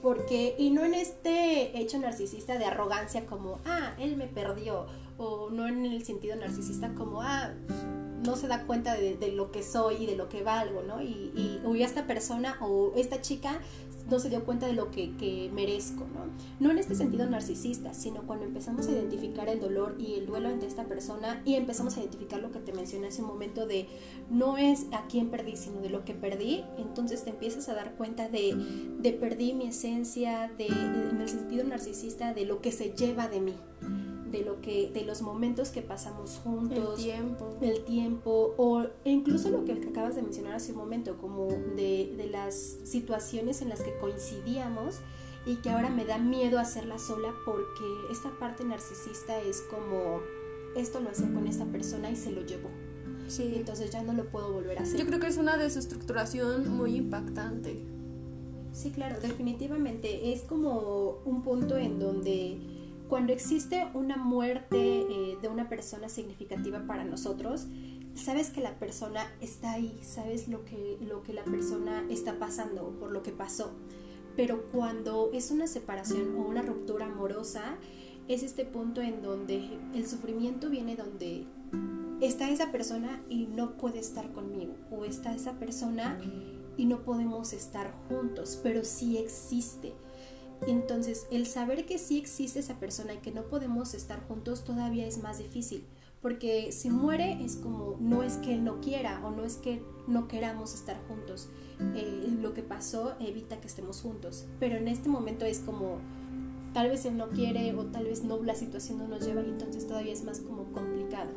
Porque, 0.00 0.54
y 0.56 0.70
no 0.70 0.84
en 0.84 0.94
este 0.94 1.76
hecho 1.76 1.98
narcisista 1.98 2.56
de 2.56 2.64
arrogancia 2.64 3.26
como, 3.26 3.58
ah, 3.64 3.94
él 3.98 4.16
me 4.16 4.28
perdió, 4.28 4.86
o 5.18 5.50
no 5.50 5.66
en 5.66 5.84
el 5.84 6.04
sentido 6.04 6.36
narcisista 6.36 6.94
como, 6.94 7.22
ah, 7.22 7.52
no 8.24 8.36
se 8.36 8.48
da 8.48 8.64
cuenta 8.64 8.94
de, 8.94 9.32
lo 9.32 9.50
que 9.50 9.62
soy 9.62 10.04
y 10.04 10.06
de 10.06 10.16
lo 10.16 10.28
que 10.28 10.42
valgo, 10.42 10.82
¿no? 10.82 11.02
Y, 11.02 11.32
y, 11.34 11.82
esta 11.82 12.06
persona 12.06 12.56
o 12.60 12.92
esta 12.96 13.20
chica 13.20 13.60
no 14.10 14.18
se 14.18 14.30
dio 14.30 14.44
cuenta 14.44 14.66
de 14.66 14.72
lo 14.72 14.90
que, 14.90 15.50
merezco, 15.52 16.04
¿no? 16.06 16.26
No 16.58 16.70
en 16.70 16.78
este 16.78 16.94
sentido 16.94 17.26
narcisista, 17.26 17.92
sino 17.92 18.22
cuando 18.22 18.44
empezamos 18.44 18.88
a 18.88 18.92
identificar 18.92 19.48
el 19.48 19.60
dolor 19.60 19.94
y 19.98 20.14
el 20.14 20.26
duelo 20.26 20.48
ante 20.48 20.66
esta 20.66 20.84
persona 20.84 21.42
y 21.44 21.54
empezamos 21.54 21.96
a 21.96 22.00
identificar 22.00 22.40
lo 22.40 22.50
que 22.50 22.58
te 22.58 22.72
mencioné 22.72 23.08
hace 23.08 23.22
un 23.22 23.28
momento 23.28 23.66
de 23.66 23.86
no 24.30 24.56
es 24.58 24.86
a 24.92 25.06
quién 25.06 25.28
perdí, 25.30 25.56
sino 25.56 25.80
de 25.80 25.90
lo 25.90 26.04
que 26.04 26.14
perdí, 26.14 26.64
entonces 26.78 27.24
te 27.24 27.30
empiezas 27.30 27.68
a 27.68 27.74
dar 27.74 27.94
cuenta 27.94 28.28
de, 28.28 28.54
de 28.98 29.12
perdí 29.12 29.52
mi 29.52 29.68
esencia, 29.68 30.50
de, 30.56 30.66
en 30.66 31.20
el 31.20 31.28
sentido 31.28 31.64
narcisista, 31.64 32.32
de 32.32 32.46
lo 32.46 32.60
que 32.60 32.72
se 32.72 32.92
lleva 32.92 33.28
de 33.28 33.40
mí 33.40 33.54
de 34.30 34.42
lo 34.42 34.60
que 34.60 34.90
de 34.92 35.04
los 35.04 35.22
momentos 35.22 35.70
que 35.70 35.82
pasamos 35.82 36.40
juntos 36.42 36.98
el 36.98 37.04
tiempo. 37.04 37.56
el 37.60 37.84
tiempo 37.84 38.54
o 38.56 38.86
incluso 39.04 39.50
lo 39.50 39.64
que 39.64 39.72
acabas 39.72 40.16
de 40.16 40.22
mencionar 40.22 40.54
hace 40.54 40.72
un 40.72 40.78
momento 40.78 41.16
como 41.18 41.48
de, 41.48 42.14
de 42.16 42.28
las 42.30 42.54
situaciones 42.84 43.62
en 43.62 43.68
las 43.68 43.82
que 43.82 43.96
coincidíamos 43.98 45.00
y 45.46 45.56
que 45.56 45.70
ahora 45.70 45.90
me 45.90 46.04
da 46.04 46.18
miedo 46.18 46.58
hacerla 46.58 46.98
sola 46.98 47.32
porque 47.44 47.84
esta 48.10 48.30
parte 48.38 48.64
narcisista 48.64 49.40
es 49.40 49.62
como 49.62 50.20
esto 50.76 51.00
lo 51.00 51.10
hacía 51.10 51.32
con 51.32 51.46
esta 51.46 51.64
persona 51.66 52.10
y 52.10 52.16
se 52.16 52.32
lo 52.32 52.44
llevó. 52.44 52.68
Sí. 53.28 53.54
entonces 53.56 53.90
ya 53.90 54.02
no 54.02 54.12
lo 54.12 54.28
puedo 54.30 54.52
volver 54.52 54.78
a 54.78 54.82
hacer. 54.82 55.00
Yo 55.00 55.06
creo 55.06 55.18
que 55.18 55.26
es 55.26 55.36
una 55.36 55.56
desestructuración 55.56 56.68
muy 56.76 56.96
impactante. 56.96 57.84
Sí 58.72 58.90
claro 58.90 59.20
definitivamente. 59.20 60.32
Es 60.32 60.42
como 60.42 61.22
un 61.24 61.42
punto 61.42 61.76
en 61.76 61.98
donde 61.98 62.58
cuando 63.08 63.32
existe 63.32 63.86
una 63.94 64.16
muerte 64.16 64.78
eh, 64.78 65.38
de 65.40 65.48
una 65.48 65.68
persona 65.68 66.08
significativa 66.08 66.86
para 66.86 67.04
nosotros, 67.04 67.68
sabes 68.14 68.50
que 68.50 68.60
la 68.60 68.78
persona 68.78 69.30
está 69.40 69.72
ahí, 69.72 69.98
sabes 70.02 70.48
lo 70.48 70.64
que, 70.64 70.98
lo 71.00 71.22
que 71.22 71.32
la 71.32 71.44
persona 71.44 72.04
está 72.10 72.38
pasando 72.38 72.96
por 72.98 73.12
lo 73.12 73.22
que 73.22 73.32
pasó. 73.32 73.72
Pero 74.36 74.64
cuando 74.70 75.30
es 75.32 75.50
una 75.50 75.66
separación 75.66 76.36
o 76.36 76.42
una 76.42 76.62
ruptura 76.62 77.06
amorosa, 77.06 77.76
es 78.28 78.42
este 78.42 78.64
punto 78.64 79.00
en 79.00 79.22
donde 79.22 79.78
el 79.94 80.06
sufrimiento 80.06 80.68
viene 80.68 80.96
donde 80.96 81.46
está 82.20 82.50
esa 82.50 82.72
persona 82.72 83.22
y 83.28 83.46
no 83.46 83.76
puede 83.76 84.00
estar 84.00 84.32
conmigo, 84.32 84.74
o 84.90 85.04
está 85.04 85.34
esa 85.34 85.58
persona 85.58 86.18
y 86.76 86.86
no 86.86 87.02
podemos 87.02 87.52
estar 87.52 87.94
juntos, 88.08 88.58
pero 88.62 88.84
sí 88.84 89.16
existe. 89.16 89.94
Entonces, 90.66 91.26
el 91.30 91.46
saber 91.46 91.86
que 91.86 91.98
sí 91.98 92.18
existe 92.18 92.60
esa 92.60 92.78
persona 92.78 93.14
y 93.14 93.18
que 93.18 93.30
no 93.30 93.42
podemos 93.44 93.94
estar 93.94 94.26
juntos 94.26 94.64
todavía 94.64 95.06
es 95.06 95.22
más 95.22 95.38
difícil, 95.38 95.84
porque 96.22 96.72
si 96.72 96.90
muere 96.90 97.44
es 97.44 97.56
como, 97.56 97.96
no 98.00 98.22
es 98.22 98.34
que 98.38 98.54
él 98.54 98.64
no 98.64 98.80
quiera 98.80 99.24
o 99.24 99.30
no 99.30 99.44
es 99.44 99.56
que 99.56 99.82
no 100.06 100.28
queramos 100.28 100.74
estar 100.74 101.00
juntos, 101.08 101.48
eh, 101.94 102.36
lo 102.40 102.54
que 102.54 102.62
pasó 102.62 103.14
evita 103.20 103.60
que 103.60 103.66
estemos 103.66 104.00
juntos, 104.00 104.46
pero 104.58 104.76
en 104.76 104.88
este 104.88 105.08
momento 105.08 105.44
es 105.44 105.60
como, 105.60 105.98
tal 106.72 106.88
vez 106.88 107.04
él 107.04 107.16
no 107.16 107.28
quiere 107.28 107.74
o 107.74 107.84
tal 107.86 108.04
vez 108.04 108.24
no, 108.24 108.42
la 108.42 108.54
situación 108.54 108.98
no 108.98 109.08
nos 109.08 109.24
lleva 109.24 109.42
y 109.42 109.50
entonces 109.50 109.86
todavía 109.86 110.12
es 110.12 110.24
más 110.24 110.40
como 110.40 110.72
complicado. 110.72 111.30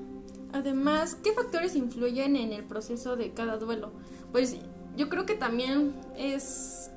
Además, 0.51 1.15
¿qué 1.23 1.33
factores 1.33 1.75
influyen 1.75 2.35
en 2.35 2.53
el 2.53 2.63
proceso 2.63 3.15
de 3.15 3.33
cada 3.33 3.57
duelo? 3.57 3.91
Pues 4.31 4.57
yo 4.97 5.09
creo 5.09 5.25
que 5.25 5.35
también 5.35 5.93
es, 6.17 6.89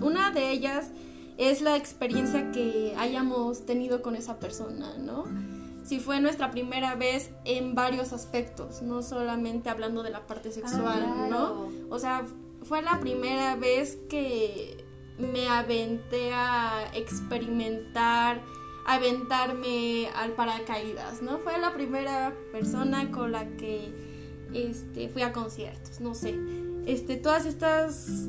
una 0.00 0.30
de 0.30 0.50
ellas 0.50 0.90
es 1.38 1.60
la 1.60 1.76
experiencia 1.76 2.50
que 2.52 2.94
hayamos 2.96 3.66
tenido 3.66 4.02
con 4.02 4.16
esa 4.16 4.38
persona, 4.38 4.96
¿no? 4.98 5.24
Si 5.84 6.00
fue 6.00 6.20
nuestra 6.20 6.50
primera 6.50 6.94
vez 6.94 7.30
en 7.44 7.74
varios 7.74 8.12
aspectos, 8.12 8.82
no 8.82 9.02
solamente 9.02 9.68
hablando 9.68 10.02
de 10.02 10.10
la 10.10 10.26
parte 10.26 10.50
sexual, 10.50 11.04
ah, 11.06 11.26
¿no? 11.30 11.70
O 11.90 11.98
sea, 11.98 12.24
fue 12.62 12.82
la 12.82 12.98
primera 12.98 13.54
vez 13.54 13.98
que 14.08 14.84
me 15.18 15.48
aventé 15.48 16.32
a 16.32 16.90
experimentar, 16.94 18.42
aventarme 18.86 20.08
al 20.16 20.32
paracaídas, 20.32 21.22
¿no? 21.22 21.38
Fue 21.38 21.58
la 21.58 21.72
primera 21.72 22.34
persona 22.50 23.10
con 23.12 23.32
la 23.32 23.46
que 23.56 23.92
este, 24.54 25.08
fui 25.08 25.22
a 25.22 25.32
conciertos, 25.32 26.00
no 26.00 26.14
sé. 26.14 26.38
Este, 26.86 27.16
todas 27.16 27.46
estas 27.46 28.28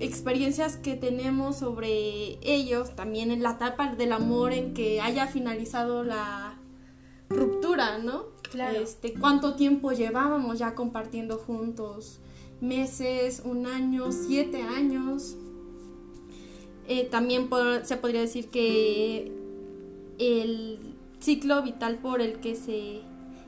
experiencias 0.00 0.76
que 0.76 0.96
tenemos 0.96 1.58
sobre 1.58 2.38
ellos, 2.42 2.94
también 2.94 3.30
en 3.30 3.42
la 3.42 3.52
etapa 3.52 3.94
del 3.94 4.12
amor 4.12 4.52
en 4.52 4.74
que 4.74 5.00
haya 5.00 5.26
finalizado 5.26 6.04
la 6.04 6.58
ruptura, 7.28 7.98
¿no? 7.98 8.26
Claro. 8.50 8.80
Este, 8.80 9.14
cuánto 9.14 9.54
tiempo 9.54 9.92
llevábamos 9.92 10.58
ya 10.58 10.74
compartiendo 10.74 11.38
juntos, 11.38 12.20
meses, 12.60 13.42
un 13.44 13.66
año, 13.66 14.12
siete 14.12 14.62
años. 14.62 15.36
Eh, 16.88 17.04
también 17.10 17.48
se 17.84 17.96
podría 17.96 18.20
decir 18.20 18.48
que 18.48 19.32
el 20.18 20.78
ciclo 21.20 21.62
vital 21.62 21.98
por 21.98 22.20
el 22.20 22.40
que 22.40 22.54
se 22.54 23.00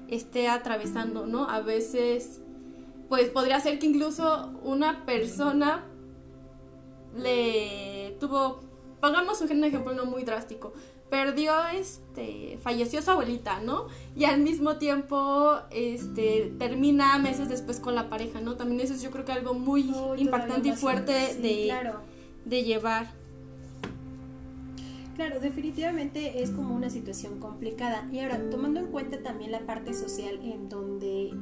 esté 0.08 0.48
atravesando, 0.48 1.26
¿no? 1.26 1.48
A 1.48 1.60
veces, 1.60 2.40
pues 3.08 3.28
podría 3.28 3.60
ser 3.60 3.78
que 3.78 3.86
incluso 3.86 4.52
una 4.62 5.04
persona 5.04 5.84
le 7.16 8.16
tuvo, 8.20 8.60
pongamos 9.00 9.40
un 9.40 9.64
ejemplo 9.64 9.92
no 9.94 10.04
muy 10.06 10.24
drástico, 10.24 10.72
perdió, 11.10 11.52
este, 11.68 12.58
falleció 12.62 13.00
su 13.00 13.10
abuelita, 13.10 13.60
¿no? 13.60 13.86
Y 14.16 14.24
al 14.24 14.40
mismo 14.40 14.78
tiempo, 14.78 15.58
este, 15.70 16.52
termina 16.58 17.18
meses 17.18 17.48
después 17.48 17.78
con 17.78 17.94
la 17.94 18.08
pareja, 18.08 18.40
¿no? 18.40 18.56
También 18.56 18.80
eso 18.80 18.94
es 18.94 19.02
yo 19.02 19.10
creo 19.10 19.24
que 19.24 19.32
algo 19.32 19.54
muy 19.54 19.92
impactante 20.16 20.70
y 20.70 20.72
fuerte 20.72 21.12
de, 21.12 21.72
de 22.44 22.64
llevar. 22.64 23.06
Claro, 25.14 25.38
definitivamente 25.38 26.42
es 26.42 26.50
como 26.50 26.74
una 26.74 26.90
situación 26.90 27.38
complicada. 27.38 28.08
Y 28.10 28.18
ahora, 28.18 28.50
tomando 28.50 28.80
en 28.80 28.86
cuenta 28.86 29.22
también 29.22 29.52
la 29.52 29.60
parte 29.60 29.94
social 29.94 30.40
en 30.42 30.68
donde 30.68 31.32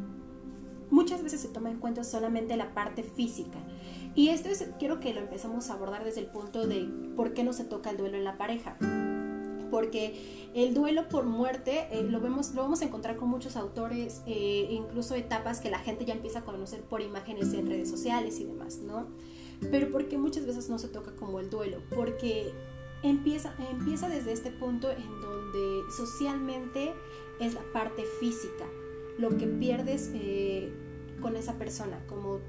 muchas 0.90 1.22
veces 1.22 1.40
se 1.40 1.48
toma 1.48 1.70
en 1.70 1.78
cuenta 1.78 2.04
solamente 2.04 2.54
la 2.56 2.74
parte 2.74 3.02
física. 3.02 3.58
Y 4.14 4.28
esto 4.28 4.48
es, 4.48 4.68
quiero 4.78 5.00
que 5.00 5.14
lo 5.14 5.20
empezamos 5.20 5.70
a 5.70 5.74
abordar 5.74 6.04
desde 6.04 6.20
el 6.20 6.26
punto 6.26 6.66
de 6.66 6.88
por 7.16 7.32
qué 7.32 7.44
no 7.44 7.52
se 7.52 7.64
toca 7.64 7.90
el 7.90 7.96
duelo 7.96 8.16
en 8.16 8.24
la 8.24 8.36
pareja. 8.36 8.76
Porque 9.70 10.50
el 10.54 10.74
duelo 10.74 11.08
por 11.08 11.24
muerte 11.24 11.88
eh, 11.90 12.02
lo, 12.02 12.20
vemos, 12.20 12.54
lo 12.54 12.60
vamos 12.60 12.82
a 12.82 12.84
encontrar 12.84 13.16
con 13.16 13.30
muchos 13.30 13.56
autores, 13.56 14.20
eh, 14.26 14.68
incluso 14.70 15.14
etapas 15.14 15.60
que 15.60 15.70
la 15.70 15.78
gente 15.78 16.04
ya 16.04 16.12
empieza 16.12 16.40
a 16.40 16.44
conocer 16.44 16.82
por 16.82 17.00
imágenes 17.00 17.54
en 17.54 17.66
redes 17.66 17.88
sociales 17.88 18.38
y 18.38 18.44
demás, 18.44 18.78
¿no? 18.78 19.06
Pero 19.70 19.90
¿por 19.90 20.08
qué 20.08 20.18
muchas 20.18 20.44
veces 20.44 20.68
no 20.68 20.78
se 20.78 20.88
toca 20.88 21.14
como 21.16 21.40
el 21.40 21.48
duelo? 21.48 21.78
Porque 21.94 22.52
empieza, 23.02 23.54
empieza 23.70 24.08
desde 24.08 24.32
este 24.32 24.50
punto 24.50 24.90
en 24.90 25.20
donde 25.22 25.90
socialmente 25.96 26.92
es 27.40 27.54
la 27.54 27.62
parte 27.72 28.04
física, 28.20 28.66
lo 29.18 29.38
que 29.38 29.46
pierdes 29.46 30.10
eh, 30.14 30.70
con 31.22 31.36
esa 31.36 31.58
persona, 31.58 32.04
como 32.08 32.40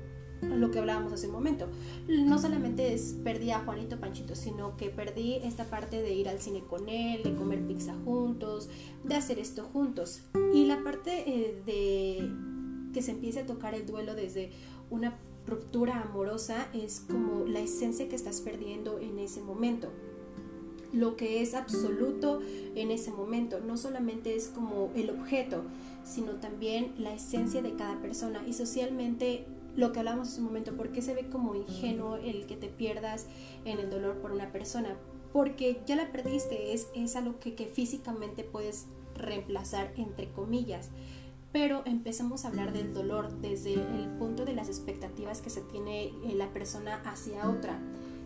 lo 0.44 0.72
que 0.72 0.80
hablábamos 0.80 1.14
hace 1.14 1.28
un 1.28 1.34
momento. 1.34 1.68
No 2.08 2.40
solamente 2.40 2.94
es 2.94 3.16
perdí 3.24 3.52
a 3.52 3.60
Juanito 3.60 4.00
Panchito, 4.00 4.36
sino 4.36 4.78
que 4.78 4.90
perdí 4.90 5.36
esta 5.44 5.66
parte 5.66 6.02
de 6.02 6.14
ir 6.14 6.30
al 6.30 6.40
cine 6.40 6.64
con 6.64 6.90
él, 6.90 7.24
de 7.24 7.36
comer 7.36 7.66
pizza 7.66 7.96
juntos, 8.06 8.70
de 9.04 9.16
hacer 9.16 9.40
esto 9.40 9.70
juntos. 9.74 10.22
Y 10.54 10.66
la 10.66 10.84
parte 10.84 11.24
eh, 11.28 11.62
de 11.66 12.32
que 12.94 13.02
se 13.02 13.12
empiece 13.12 13.42
a 13.42 13.46
tocar 13.46 13.74
el 13.74 13.86
duelo 13.86 14.16
desde 14.16 14.52
una 14.90 15.18
ruptura 15.48 16.02
amorosa 16.02 16.68
es 16.74 17.02
como 17.02 17.46
la 17.46 17.60
esencia 17.60 18.08
que 18.08 18.16
estás 18.16 18.42
perdiendo 18.42 19.00
en 19.00 19.20
ese 19.20 19.42
momento 19.42 19.90
lo 20.94 21.18
que 21.18 21.42
es 21.42 21.56
absoluto 21.56 22.40
en 22.76 22.92
ese 22.92 23.12
momento. 23.12 23.60
No 23.60 23.76
solamente 23.78 24.36
es 24.36 24.48
como 24.48 24.92
el 24.96 25.10
objeto, 25.10 25.64
sino 26.06 26.34
también 26.34 26.94
la 26.98 27.14
esencia 27.14 27.62
de 27.62 27.74
cada 27.74 28.00
persona. 28.00 28.44
Y 28.48 28.54
socialmente, 28.54 29.46
lo 29.76 29.92
que 29.92 30.00
hablamos 30.00 30.30
hace 30.30 30.40
un 30.40 30.46
momento, 30.46 30.76
¿por 30.76 30.92
qué 30.92 31.02
se 31.02 31.14
ve 31.14 31.30
como 31.30 31.56
ingenuo 31.56 32.18
el 32.18 32.46
que 32.46 32.56
te 32.56 32.68
pierdas 32.68 33.28
en 33.66 33.80
el 33.80 33.90
dolor 33.90 34.20
por 34.20 34.32
una 34.32 34.52
persona? 34.52 34.98
Porque 35.32 35.82
ya 35.86 35.96
la 35.96 36.12
perdiste, 36.12 36.74
es, 36.74 36.88
es 36.96 37.16
algo 37.16 37.40
que, 37.40 37.52
físicamente 37.68 38.44
puedes 38.44 38.88
reemplazar, 39.16 39.94
entre 39.98 40.30
comillas 40.32 40.90
pero 41.52 41.84
empezamos 41.86 42.46
a 42.46 42.48
hablar 42.48 42.74
del 42.74 42.96
dolor 42.96 43.32
desde 43.40 43.76
el 43.76 44.10
punto 44.18 44.44
de 44.44 44.56
las 44.56 44.70
expectativas 44.70 45.40
que 45.40 45.52
se 45.52 45.62
tiene 45.62 46.12
la 46.34 46.52
persona 46.52 46.96
hacia 47.06 47.48
otra 47.48 47.80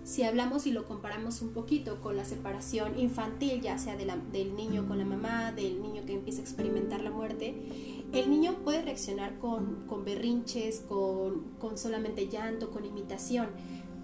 si 0.07 0.23
hablamos 0.23 0.65
y 0.65 0.71
lo 0.71 0.85
comparamos 0.85 1.41
un 1.41 1.49
poquito 1.49 1.99
con 1.99 2.15
la 2.15 2.23
separación 2.23 2.97
infantil, 2.97 3.59
ya 3.59 3.77
sea 3.77 3.97
del 3.97 4.55
niño 4.55 4.87
con 4.87 4.99
la 4.99 5.03
mamá, 5.03 5.51
del 5.51 5.81
niño 5.81 6.05
que 6.05 6.13
empieza 6.13 6.39
a 6.39 6.43
experimentar 6.43 7.01
la 7.01 7.11
muerte, 7.11 8.05
el 8.13 8.29
niño 8.29 8.55
puede 8.63 8.81
reaccionar 8.83 9.37
con, 9.37 9.85
berrinches, 10.05 10.79
con, 10.87 11.51
con 11.59 11.77
solamente 11.77 12.29
llanto, 12.29 12.71
con 12.71 12.85
imitación, 12.85 13.49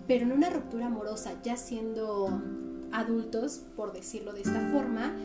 pero 0.06 0.26
en 0.26 0.34
una 0.34 0.50
ruptura 0.50 0.88
amorosa, 0.88 1.42
ya 1.42 1.56
siendo 1.56 2.42
adultos, 2.92 3.62
por 3.78 3.94
decirlo 3.94 4.34
de 4.34 4.42
esta 4.42 4.60
forma, 4.74 5.16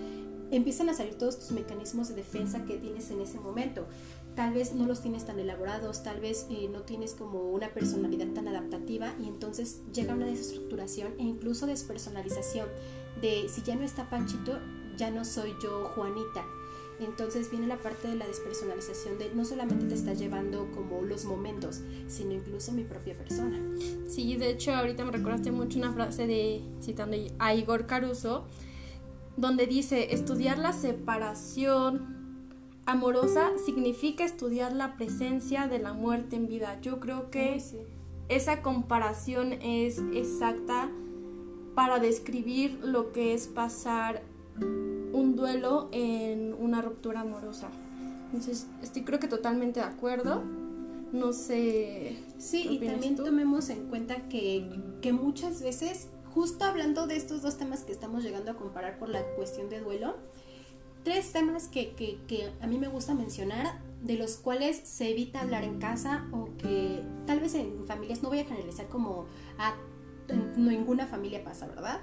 empiezan 0.53 0.89
a 0.91 0.95
salir 0.95 1.17
todos 1.17 1.41
tus 1.41 1.51
mecanismos 1.51 2.09
de 2.09 2.15
defensa 2.15 2.65
que 2.65 2.77
tienes 2.77 3.11
en 3.11 3.21
ese 3.21 3.41
momento 3.41 3.87
tal 4.39 4.55
vez 4.55 4.73
no 4.73 4.87
los 4.87 5.01
tienes 5.01 5.27
tan 5.27 5.41
elaborados, 5.41 6.05
tal 6.05 6.21
vez 6.21 6.47
eh, 6.49 6.69
no 6.73 6.83
tienes 6.83 7.15
como 7.15 7.51
una 7.51 7.71
personalidad 7.71 8.29
tan 8.29 8.47
adaptativa 8.47 9.13
y 9.21 9.27
entonces 9.27 9.81
llega 9.93 10.15
una 10.15 10.27
desestructuración 10.27 11.15
e 11.19 11.25
incluso 11.25 11.67
despersonalización 11.67 12.69
de 13.21 13.49
si 13.49 13.63
ya 13.63 13.75
no 13.75 13.83
está 13.83 14.09
Panchito, 14.09 14.61
ya 14.97 15.11
no 15.11 15.25
soy 15.25 15.57
yo 15.61 15.91
Juanita. 15.93 16.45
Entonces 17.01 17.51
viene 17.51 17.67
la 17.67 17.79
parte 17.79 18.07
de 18.07 18.15
la 18.15 18.29
despersonalización 18.29 19.19
de 19.19 19.35
no 19.35 19.45
solamente 19.45 19.87
te 19.87 19.95
está 19.95 20.15
llevando 20.15 20.71
como 20.71 21.03
los 21.03 21.25
momentos, 21.25 21.81
sino 22.07 22.33
incluso 22.33 22.71
mi 22.71 22.85
propia 22.85 23.19
persona. 23.19 23.59
Sí, 24.07 24.37
de 24.37 24.51
hecho 24.51 24.73
ahorita 24.73 25.05
me 25.05 25.11
recordaste 25.11 25.51
mucho 25.51 25.81
una 25.81 25.93
frase 25.93 26.29
de 26.29 26.63
citando 26.81 27.17
a 27.41 27.55
Igor 27.55 27.87
Caruso 27.87 28.47
donde 29.37 29.67
dice 29.67 30.15
estudiar 30.15 30.59
la 30.59 30.73
separación 30.73 32.18
amorosa 32.89 33.51
significa 33.67 34.25
estudiar 34.25 34.73
la 34.73 34.97
presencia 34.97 35.69
de 35.69 35.79
la 35.79 35.93
muerte 35.93 36.37
en 36.37 36.49
vida. 36.49 36.81
Yo 36.81 37.01
creo 37.01 37.31
que 37.31 37.63
esa 38.31 38.63
comparación 38.63 39.53
es 39.53 39.99
exacta 40.15 40.89
para 41.75 41.99
describir 41.99 42.81
lo 42.83 43.13
que 43.13 43.35
es 43.35 43.47
pasar 43.47 44.23
un 45.13 45.37
duelo 45.37 45.91
en 45.93 46.55
una 46.55 46.81
ruptura 46.81 47.21
amorosa. 47.21 47.69
Entonces, 48.27 48.67
estoy 48.83 49.03
creo 49.05 49.19
que 49.19 49.29
totalmente 49.29 49.81
de 49.81 49.87
acuerdo. 49.87 50.43
No 51.13 51.35
sé. 51.35 52.17
Sí, 52.39 52.69
y 52.71 52.79
también 52.79 53.17
tomemos 53.17 53.69
en 53.69 53.89
cuenta 53.89 54.29
que, 54.29 54.67
que 55.03 55.13
muchas 55.13 55.63
veces, 55.63 56.09
justo 56.33 56.65
hablando 56.65 57.07
de 57.07 57.17
estos 57.17 57.43
dos 57.43 57.59
temas 57.59 57.85
que 57.85 57.93
estamos 57.93 58.23
llegando 58.23 58.51
a 58.51 58.55
comparar 58.55 58.99
por 58.99 59.11
la 59.11 59.23
cuestión 59.37 59.69
de 59.69 59.81
duelo, 59.81 60.17
tres 61.05 61.33
temas 61.33 61.69
que, 61.69 61.95
que, 61.95 62.19
que 62.27 62.51
a 62.61 62.67
mí 62.67 62.79
me 62.79 62.89
gusta 62.89 63.15
mencionar 63.15 63.81
de 64.03 64.15
los 64.15 64.37
cuales 64.37 64.81
se 64.85 65.11
evita 65.11 65.41
hablar 65.41 65.65
en 65.65 65.79
casa 65.79 66.27
o 66.33 66.49
que 66.57 67.03
tal 67.27 67.41
vez 67.41 67.55
en 67.55 67.85
familias, 67.87 68.23
no 68.23 68.29
voy 68.29 68.41
a 68.41 68.45
generalizar 68.45 68.89
como 68.89 69.27
a 69.59 69.75
ninguna 70.57 71.07
familia 71.07 71.43
pasa, 71.43 71.67
¿verdad? 71.67 72.01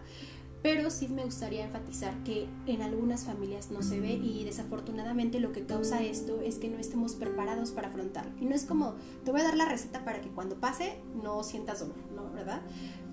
Pero 0.61 0.89
sí 0.89 1.07
me 1.07 1.23
gustaría 1.23 1.63
enfatizar 1.63 2.23
que 2.23 2.47
en 2.65 2.81
algunas 2.81 3.23
familias 3.23 3.69
no 3.69 3.83
se 3.83 3.99
ve 3.99 4.13
y 4.13 4.43
desafortunadamente 4.45 5.39
lo 5.39 5.51
que 5.51 5.63
causa 5.63 6.01
esto 6.01 6.41
es 6.41 6.57
que 6.57 6.69
no 6.69 6.79
estemos 6.79 7.13
preparados 7.13 7.69
para 7.69 7.89
afrontarlo. 7.89 8.31
Y 8.41 8.45
no 8.45 8.55
es 8.55 8.65
como, 8.65 8.95
te 9.23 9.29
voy 9.29 9.41
a 9.41 9.43
dar 9.43 9.57
la 9.57 9.69
receta 9.69 10.03
para 10.03 10.21
que 10.21 10.29
cuando 10.29 10.55
pase 10.59 10.97
no 11.21 11.43
sientas 11.43 11.81
dolor, 11.81 11.97
¿no? 12.15 12.31
¿Verdad? 12.31 12.63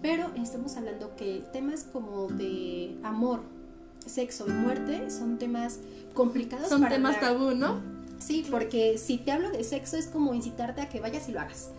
Pero 0.01 0.33
estamos 0.35 0.79
hablando 0.79 1.15
que 1.15 1.45
temas 1.53 1.85
como 1.85 2.29
de 2.29 2.99
amor, 3.03 3.43
sexo 4.07 4.47
y 4.49 4.53
muerte 4.53 5.11
son 5.11 5.39
temas 5.39 5.81
complicados. 6.15 6.69
Son 6.69 6.89
temas 6.89 7.21
tabú, 7.21 7.53
¿no? 7.53 7.81
Sí, 8.19 8.47
porque 8.51 8.99
si 8.99 9.19
te 9.19 9.33
hablo 9.33 9.51
de 9.51 9.65
sexo 9.65 9.97
es 9.97 10.07
como 10.07 10.33
incitarte 10.33 10.81
a 10.81 10.89
que 10.89 11.01
vayas 11.01 11.29
y 11.29 11.33
lo 11.33 11.41
hagas. 11.41 11.73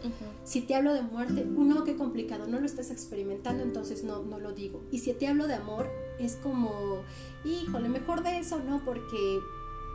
Si 0.43 0.61
te 0.61 0.75
hablo 0.75 0.93
de 0.93 1.01
muerte, 1.01 1.45
no, 1.45 1.83
qué 1.85 1.95
complicado, 1.95 2.47
no 2.47 2.59
lo 2.59 2.65
estás 2.65 2.91
experimentando, 2.91 3.63
entonces 3.63 4.03
no, 4.03 4.23
no 4.23 4.39
lo 4.39 4.51
digo. 4.51 4.83
Y 4.91 4.99
si 4.99 5.13
te 5.13 5.27
hablo 5.27 5.47
de 5.47 5.53
amor, 5.53 5.89
es 6.19 6.35
como, 6.35 7.01
híjole, 7.45 7.87
mejor 7.87 8.23
de 8.23 8.39
eso, 8.39 8.59
¿no? 8.59 8.83
Porque, 8.83 9.39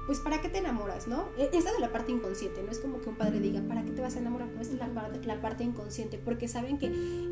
pues, 0.08 0.20
¿para 0.20 0.40
qué 0.40 0.48
te 0.48 0.56
enamoras, 0.56 1.06
no? 1.06 1.28
E, 1.36 1.50
esa 1.52 1.70
de 1.70 1.80
la 1.80 1.92
parte 1.92 2.12
inconsciente, 2.12 2.62
no 2.62 2.70
es 2.70 2.78
como 2.78 2.98
que 3.02 3.10
un 3.10 3.16
padre 3.16 3.40
diga, 3.40 3.60
¿para 3.68 3.84
qué 3.84 3.90
te 3.90 4.00
vas 4.00 4.16
a 4.16 4.20
enamorar? 4.20 4.48
No, 4.48 4.62
es 4.62 4.72
la 4.72 5.40
parte, 5.42 5.64
inconsciente, 5.64 6.16
porque 6.16 6.48
saben 6.48 6.78
que 6.78 6.86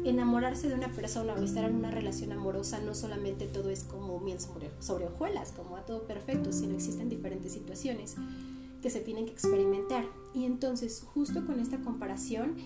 enamorarse 0.04 0.68
de 0.68 0.74
una 0.74 0.92
persona 0.92 1.32
o 1.32 1.42
estar 1.42 1.64
en 1.64 1.74
una 1.74 1.90
relación 1.90 2.32
amorosa, 2.32 2.78
no 2.80 2.94
solamente 2.94 3.46
todo 3.46 3.70
es 3.70 3.82
como 3.82 4.20
miel 4.20 4.40
sobre, 4.40 5.06
hojuelas, 5.06 5.52
como 5.52 5.78
a 5.78 5.86
todo 5.86 6.06
perfecto, 6.06 6.52
sino 6.52 6.74
existen 6.74 7.08
diferentes 7.08 7.54
situaciones 7.54 8.14
que 8.82 8.90
se 8.90 9.00
tienen 9.00 9.24
que 9.24 9.32
experimentar. 9.32 10.04
Y 10.34 10.44
entonces, 10.44 11.02
justo 11.02 11.46
con 11.46 11.60
esta 11.60 11.78
comparación, 11.78 12.56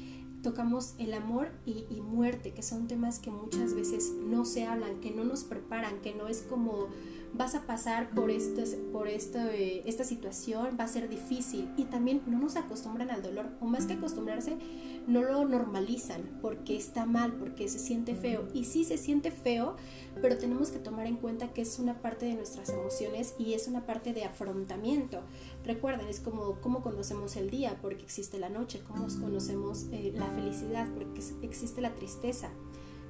tocamos 0.43 0.95
el 0.99 1.15
amor 1.15 1.53
y, 1.65 1.85
muerte, 2.01 2.53
que 2.53 2.65
son 2.65 2.89
temas 2.89 3.21
que 3.21 3.31
muchas 3.31 3.75
veces 3.75 4.11
no 4.27 4.45
se 4.45 4.67
hablan, 4.67 4.99
que 5.01 5.13
no 5.13 5.23
nos 5.23 5.45
preparan, 5.45 6.01
que 6.01 6.17
no 6.17 6.27
es 6.27 6.43
como 6.43 6.89
vas 7.33 7.55
a 7.55 7.67
pasar 7.67 8.11
por, 8.11 8.31
esto, 8.31 8.63
por 8.93 9.09
esto, 9.09 9.39
eh, 9.39 9.83
esta 9.87 10.05
situación, 10.05 10.77
va 10.79 10.85
a 10.85 10.89
ser 10.89 11.09
difícil. 11.09 11.71
Y 11.77 11.85
también 11.85 12.23
no 12.27 12.39
nos 12.39 12.57
acostumbran 12.57 13.11
al 13.11 13.23
dolor, 13.23 13.47
o 13.61 13.67
más 13.67 13.87
que 13.87 13.95
acostumbrarse, 13.95 14.57
no 15.07 15.23
lo 15.23 15.45
normalizan 15.45 16.39
porque 16.43 16.77
está 16.77 17.07
mal, 17.07 17.33
porque 17.35 17.69
se 17.69 17.79
siente 17.79 18.15
feo. 18.15 18.49
Y 18.53 18.65
sí 18.65 18.85
se 18.85 18.97
siente 18.97 19.31
feo, 19.31 19.77
pero 20.21 20.39
tenemos 20.39 20.71
que 20.71 20.79
tomar 20.79 21.07
en 21.07 21.17
cuenta 21.17 21.53
que 21.53 21.63
es 21.63 21.79
una 21.79 22.01
parte 22.01 22.27
de 22.27 22.35
nuestras 22.35 22.69
emociones 22.71 23.35
y 23.39 23.55
es 23.55 23.69
una 23.69 23.87
parte 23.87 24.13
de 24.13 24.25
afrontamiento. 24.25 25.21
Recuerden, 25.65 26.09
es 26.09 26.21
como 26.21 26.61
cómo 26.61 26.83
conocemos 26.83 27.37
el 27.37 27.51
día, 27.51 27.79
porque 27.81 28.03
existe 28.03 28.39
la 28.39 28.49
noche, 28.49 28.83
cómo 28.87 29.07
conocemos 29.21 29.87
eh, 29.93 30.13
la 30.15 30.27
felicidad, 30.27 30.89
porque 30.95 31.23
existe 31.43 31.81
la 31.81 31.95
tristeza, 31.95 32.51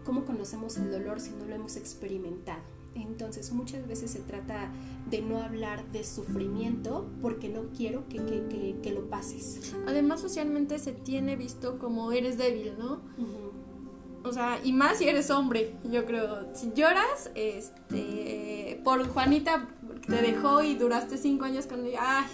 cómo 0.04 0.24
conocemos 0.24 0.76
el 0.76 0.90
dolor 0.90 1.20
si 1.20 1.30
no 1.30 1.46
lo 1.46 1.54
hemos 1.54 1.76
experimentado. 1.76 2.79
Entonces 2.94 3.52
muchas 3.52 3.86
veces 3.86 4.10
se 4.10 4.20
trata 4.20 4.70
de 5.08 5.22
no 5.22 5.38
hablar 5.38 5.84
de 5.92 6.04
sufrimiento 6.04 7.08
porque 7.22 7.48
no 7.48 7.70
quiero 7.76 8.08
que, 8.08 8.18
que, 8.18 8.76
que, 8.82 8.92
lo 8.92 9.08
pases. 9.08 9.74
Además 9.86 10.20
socialmente 10.20 10.78
se 10.78 10.92
tiene 10.92 11.36
visto 11.36 11.78
como 11.78 12.12
eres 12.12 12.36
débil, 12.36 12.72
¿no? 12.78 13.00
O 14.22 14.32
sea, 14.32 14.60
y 14.62 14.72
más 14.72 14.98
si 14.98 15.08
eres 15.08 15.30
hombre, 15.30 15.74
yo 15.84 16.04
creo. 16.04 16.54
Si 16.54 16.72
lloras, 16.74 17.30
este, 17.34 18.80
por 18.84 19.06
Juanita 19.08 19.68
te 20.06 20.20
dejó 20.20 20.62
y 20.62 20.74
duraste 20.74 21.16
cinco 21.16 21.44
años 21.44 21.66
con 21.66 21.86
ella, 21.86 22.00
ay, 22.02 22.26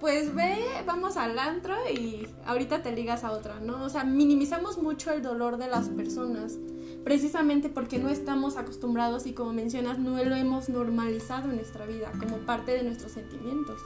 pues 0.00 0.34
ve, 0.34 0.56
vamos 0.86 1.16
al 1.16 1.38
antro 1.38 1.74
y 1.90 2.26
ahorita 2.44 2.82
te 2.82 2.92
ligas 2.92 3.24
a 3.24 3.32
otra, 3.32 3.60
¿no? 3.60 3.84
O 3.84 3.88
sea, 3.88 4.04
minimizamos 4.04 4.78
mucho 4.78 5.10
el 5.12 5.22
dolor 5.22 5.56
de 5.56 5.68
las 5.68 5.88
personas 5.88 6.58
precisamente 7.04 7.68
porque 7.68 7.98
no 7.98 8.08
estamos 8.08 8.56
acostumbrados 8.56 9.26
y 9.26 9.32
como 9.32 9.52
mencionas, 9.52 9.98
no 9.98 10.22
lo 10.22 10.34
hemos 10.34 10.68
normalizado 10.68 11.50
en 11.50 11.56
nuestra 11.56 11.86
vida 11.86 12.10
como 12.18 12.38
parte 12.38 12.72
de 12.72 12.82
nuestros 12.82 13.12
sentimientos. 13.12 13.80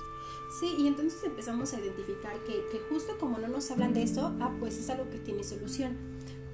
Sí, 0.59 0.75
y 0.79 0.89
entonces 0.89 1.23
empezamos 1.23 1.73
a 1.75 1.81
identificar 1.81 2.33
que, 2.45 2.65
que 2.73 2.81
justo 2.89 3.17
como 3.21 3.39
no 3.39 3.47
nos 3.47 3.71
hablan 3.71 3.95
de 3.95 4.03
eso, 4.03 4.35
ah, 4.41 4.51
pues 4.59 4.79
es 4.79 4.91
algo 4.91 5.09
que 5.11 5.19
tiene 5.19 5.45
solución 5.45 5.97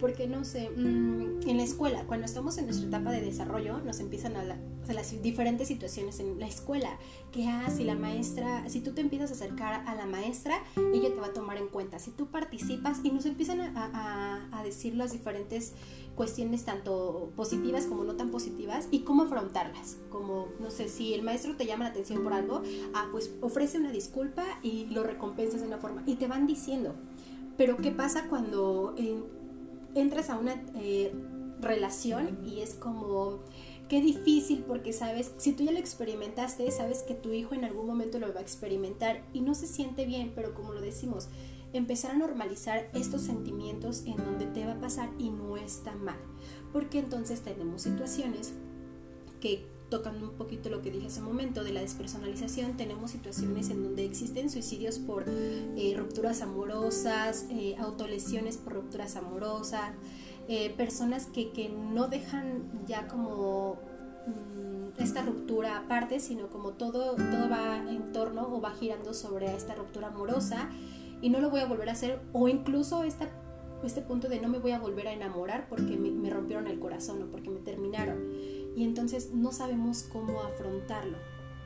porque 0.01 0.27
no 0.27 0.45
sé, 0.45 0.71
mm, 0.71 1.49
en 1.49 1.57
la 1.57 1.63
escuela, 1.63 2.05
cuando 2.07 2.27
estamos 2.27 2.59
en 2.59 2.67
nuestra 2.67 2.89
etapa 2.89 3.11
de 3.11 3.21
desarrollo, 3.21 3.79
nos 3.81 4.01
empiezan 4.01 4.37
a, 4.37 4.45
las 4.45 5.23
diferentes 5.23 5.67
situaciones 5.67 6.21
en 6.21 6.39
la 6.39 6.47
escuela, 6.47 6.99
que 7.33 7.49
ah, 7.49 7.69
si 7.75 7.85
la 7.85 7.97
maestra, 7.97 8.69
si 8.69 8.81
tú 8.81 8.93
te 8.93 9.01
empiezas 9.01 9.31
a 9.31 9.35
acercar 9.35 9.83
a 9.87 9.95
la 9.95 10.07
maestra, 10.07 10.63
ella 10.95 11.09
te 11.09 11.21
va 11.21 11.27
a 11.27 11.33
tomar 11.33 11.57
en 11.57 11.69
cuenta, 11.69 11.99
si 11.99 12.13
tú 12.13 12.31
participas 12.31 13.01
y 13.03 13.11
nos 13.11 13.27
empiezan 13.27 13.61
a, 13.61 14.49
a 14.53 14.63
decir 14.63 14.95
las 14.95 15.13
diferentes 15.13 15.73
cuestiones 16.17 16.65
tanto 16.65 17.31
positivas 17.37 17.87
como 17.87 18.03
no 18.03 18.17
tan 18.17 18.31
positivas 18.31 18.89
y 18.91 19.01
cómo 19.01 19.25
afrontarlas, 19.25 19.99
como, 20.11 20.49
no 20.59 20.71
sé, 20.71 20.89
si 20.89 21.15
el 21.15 21.23
maestro 21.23 21.55
te 21.57 21.67
llama 21.67 21.85
la 21.85 21.91
atención 21.91 22.25
por 22.25 22.33
algo, 22.33 22.63
ah, 22.95 23.07
pues 23.13 23.31
ofrece 23.43 23.79
una 23.79 23.93
disculpa 23.93 24.45
y 24.63 24.87
lo 24.87 25.05
recompensas 25.05 25.61
de 25.61 25.69
una 25.69 25.79
forma. 25.79 26.03
Y 26.07 26.17
te 26.17 26.27
van 26.27 26.47
diciendo. 26.47 26.95
Pero 27.57 27.77
¿qué 27.77 27.91
pasa 27.91 28.27
cuando 28.29 28.95
entras 30.01 30.31
a 30.31 30.39
una 30.39 30.63
eh, 30.77 31.13
relación 31.61 32.39
y 32.47 32.61
es 32.61 32.75
como 32.75 33.41
qué 33.89 34.01
difícil 34.01 34.65
porque 34.67 34.93
sabes, 34.93 35.33
si 35.39 35.53
tú 35.53 35.65
ya 35.65 35.73
lo 35.73 35.79
experimentaste, 35.79 36.71
sabes 36.71 37.03
que 37.03 37.15
tu 37.15 37.33
hijo 37.33 37.55
en 37.55 37.65
algún 37.65 37.87
momento 37.87 38.19
lo 38.19 38.33
va 38.33 38.41
a 38.41 38.43
experimentar 38.43 39.23
y 39.33 39.41
no 39.41 39.55
se 39.55 39.67
siente 39.67 40.07
bien, 40.07 40.33
pero 40.35 40.55
como 40.55 40.73
lo 40.73 40.81
decimos, 40.81 41.29
empezar 41.73 42.13
a 42.13 42.19
normalizar 42.19 42.89
estos 42.95 43.23
sentimientos 43.23 44.05
en 44.07 44.17
donde 44.17 44.47
te 44.47 44.67
va 44.67 44.73
a 44.73 44.81
pasar 44.81 45.11
y 45.19 45.31
no 45.31 45.57
está 45.57 45.95
mal, 45.95 46.19
porque 46.73 46.99
entonces 46.99 47.43
tenemos 47.43 47.83
situaciones 47.83 48.53
que 49.41 49.67
tocando 49.89 50.29
un 50.29 50.37
poquito 50.37 50.69
lo 50.69 50.83
que 50.83 50.91
dije 50.91 51.07
hace 51.07 51.21
un 51.21 51.27
momento 51.27 51.63
de 51.63 51.73
la 51.73 51.81
despersonalización, 51.81 52.77
tenemos 52.77 53.13
situaciones 53.13 53.71
en 53.71 53.83
donde 53.83 54.05
existen 54.05 54.51
suicidios 54.51 54.99
por 54.99 55.25
eh, 55.29 55.95
rupturas 55.97 56.43
amorosas, 56.43 57.47
eh, 57.51 57.77
autolesiones 57.79 58.57
por 58.57 58.75
rupturas 58.75 59.17
amorosas, 59.17 59.93
eh, 60.49 60.71
personas 60.77 61.27
que, 61.27 61.51
que, 61.51 61.69
no 61.69 62.09
dejan 62.09 62.63
ya 62.87 63.07
como 63.07 63.79
mm, 64.27 65.01
esta 65.01 65.23
ruptura 65.23 65.79
aparte, 65.79 66.21
sino 66.21 66.49
como 66.49 66.71
todo, 66.71 67.15
todo 67.15 67.49
va 67.49 67.79
en 67.79 68.13
torno 68.13 68.55
o 68.55 68.61
va 68.61 68.73
girando 68.73 69.15
sobre 69.15 69.55
esta 69.55 69.75
ruptura 69.75 70.09
amorosa 70.09 70.71
y 71.21 71.31
no 71.31 71.41
lo 71.41 71.51
voy 71.51 71.61
a 71.61 71.67
volver 71.67 71.89
a 71.89 71.93
hacer, 71.93 72.21
o 72.33 72.49
incluso 72.49 73.05
esta 73.05 73.29
este 73.85 74.01
punto 74.01 74.29
de 74.29 74.41
no 74.41 74.49
me 74.49 74.59
voy 74.59 74.73
a 74.73 74.79
volver 74.79 75.07
a 75.07 75.13
enamorar 75.13 75.69
porque 75.69 75.97
me, 75.97 76.11
me 76.11 76.31
rompieron 76.31 76.67
el 76.67 76.81
corazón 76.81 77.23
o 77.23 77.27
porque 77.27 77.51
me 77.51 77.61
terminaron 77.61 78.19
y 78.77 78.85
entonces 78.85 79.31
no 79.33 79.51
sabemos 79.53 80.07
cómo 80.13 80.43
afrontarlo. 80.43 81.17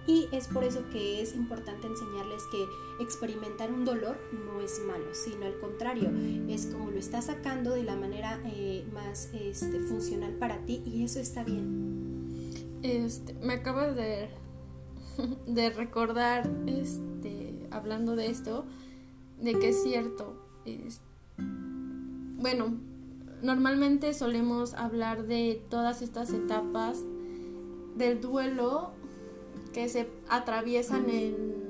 Y 0.06 0.28
es 0.32 0.48
por 0.48 0.64
eso 0.64 0.88
que 0.90 1.20
es 1.20 1.34
importante 1.34 1.86
enseñarles 1.86 2.42
que 2.50 2.66
experimentar 3.02 3.70
un 3.70 3.84
dolor 3.84 4.18
no 4.32 4.60
es 4.60 4.80
malo, 4.86 5.12
sino 5.12 5.44
al 5.44 5.58
contrario, 5.58 6.10
es 6.48 6.66
como 6.66 6.90
lo 6.90 6.98
estás 6.98 7.26
sacando 7.26 7.74
de 7.74 7.82
la 7.82 7.96
manera 7.96 8.40
eh, 8.46 8.86
más 8.94 9.28
este, 9.34 9.80
funcional 9.80 10.32
para 10.34 10.64
ti 10.64 10.82
y 10.86 11.04
eso 11.04 11.20
está 11.20 11.44
bien. 11.44 12.70
Este, 12.82 13.34
me 13.34 13.54
acabas 13.54 13.94
de, 13.94 14.30
de 15.46 15.70
recordar, 15.70 16.50
este, 16.66 17.68
hablando 17.70 18.16
de 18.16 18.30
esto, 18.30 18.64
de 19.38 19.58
que 19.58 19.68
es 19.68 19.82
cierto. 19.82 20.34
bueno, 22.38 22.78
normalmente 23.42 24.12
solemos 24.14 24.74
hablar 24.74 25.24
de 25.24 25.62
todas 25.68 26.02
estas 26.02 26.32
etapas 26.32 26.98
del 27.96 28.20
duelo 28.20 28.92
que 29.72 29.88
se 29.88 30.08
atraviesan 30.28 31.08
en 31.10 31.60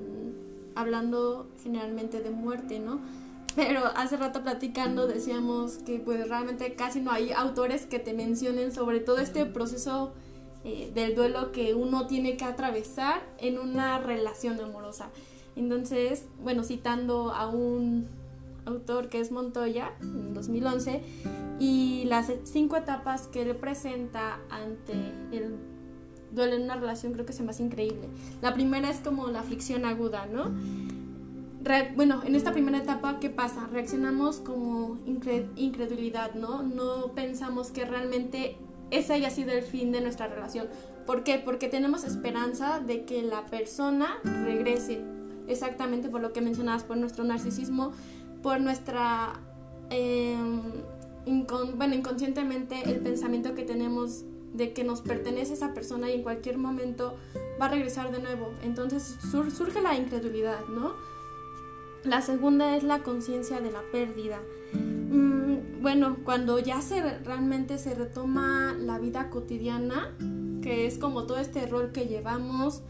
hablando 0.75 1.49
generalmente 1.63 2.21
de 2.21 2.31
muerte, 2.31 2.79
¿no? 2.79 3.01
Pero 3.57 3.83
hace 3.97 4.17
rato 4.17 4.43
platicando 4.43 5.07
decíamos 5.07 5.79
que 5.79 5.99
pues 5.99 6.29
realmente 6.29 6.75
casi 6.75 7.01
no 7.01 7.11
hay 7.11 7.33
autores 7.33 7.87
que 7.87 7.99
te 7.99 8.15
mencionen 8.15 8.73
sobre 8.73 9.01
todo 9.01 9.19
este 9.19 9.45
proceso 9.45 10.13
eh, 10.65 10.91
del 10.95 11.15
duelo 11.15 11.53
que 11.53 11.75
uno 11.75 12.07
tiene 12.07 12.37
que 12.37 12.45
atravesar 12.45 13.23
en 13.39 13.59
una 13.59 13.99
relación 13.99 14.61
amorosa. 14.61 15.11
Entonces, 15.57 16.27
bueno, 16.43 16.63
citando 16.63 17.33
a 17.33 17.49
un 17.49 18.09
autor 18.65 19.09
que 19.09 19.21
es 19.21 19.31
Montoya, 19.31 19.93
en 20.01 20.35
2011, 20.35 21.03
y 21.59 22.05
las 22.07 22.33
cinco 22.45 22.77
etapas 22.77 23.29
que 23.29 23.43
él 23.43 23.57
presenta 23.57 24.41
ante 24.51 24.95
el 25.33 25.57
duelo 26.33 26.55
en 26.55 26.63
una 26.63 26.77
relación 26.77 27.13
creo 27.13 27.27
que 27.27 27.33
es 27.33 27.41
más 27.43 27.61
increíble. 27.61 28.09
La 28.41 28.55
primera 28.55 28.89
es 28.91 28.99
como 28.99 29.29
la 29.29 29.41
aflicción 29.41 29.85
aguda, 29.85 30.27
¿no? 30.27 30.51
bueno, 31.95 32.23
en 32.25 32.35
esta 32.35 32.53
primera 32.53 32.79
etapa, 32.79 33.21
¿qué 33.21 33.29
pasa? 33.29 33.69
Reaccionamos 33.71 34.41
como 34.41 34.99
incredulidad, 35.57 36.35
¿no? 36.35 36.63
No 36.63 37.13
pensamos 37.15 37.71
que 37.71 37.85
realmente 37.85 38.57
ese 38.91 39.13
haya 39.13 39.31
sido 39.31 39.53
el 39.53 39.63
fin 39.63 39.93
de 39.93 40.01
nuestra 40.01 40.27
relación. 40.27 40.69
¿Por 41.07 41.23
qué? 41.23 41.39
Porque 41.39 41.69
tenemos 41.69 42.05
esperanza 42.05 42.81
de 42.81 43.05
que 43.05 43.23
la 43.23 43.47
persona 43.47 44.19
regrese, 44.25 45.03
exactamente 45.49 46.09
por 46.09 46.21
lo 46.21 46.33
que 46.33 46.41
mencionabas, 46.41 46.85
por 46.85 46.97
nuestro 46.97 47.25
narcisismo, 47.25 47.93
por 48.43 48.61
nuestra... 48.61 49.41
Em, 49.91 50.63
bueno, 51.77 51.95
inconscientemente 51.95 52.91
el 52.91 53.01
pensamiento 53.01 53.55
que 53.55 53.63
tenemos 53.63 54.25
de 54.53 54.73
que 54.73 54.85
nos 54.85 55.01
pertenece 55.01 55.55
esa 55.55 55.75
persona 55.75 56.11
y 56.11 56.15
en 56.15 56.23
cualquier 56.23 56.59
momento 56.59 57.17
va 57.61 57.67
a 57.67 57.69
regresar 57.69 58.11
de 58.11 58.21
nuevo. 58.21 58.53
Entonces 58.63 59.17
surge 59.31 59.81
la 59.81 59.97
incredulidad, 59.97 60.65
¿no? 60.69 60.95
La 62.05 62.23
segunda 62.23 62.77
es 62.77 62.83
la 62.83 63.03
conciencia 63.03 63.61
de 63.61 63.71
la 63.71 63.83
pérdida. 63.93 64.41
Mm, 64.73 65.83
bueno, 65.83 66.17
cuando 66.25 66.59
ya 66.59 66.81
se 66.81 67.19
realmente 67.21 67.79
se 67.79 67.95
retoma 67.95 68.75
la 68.79 68.99
vida 68.99 69.31
cotidiana, 69.31 70.17
que 70.63 70.87
es 70.87 70.99
como 70.99 71.25
todo 71.25 71.39
este 71.39 71.67
rol 71.67 71.93
que 71.93 72.07
llevamos, 72.07 72.83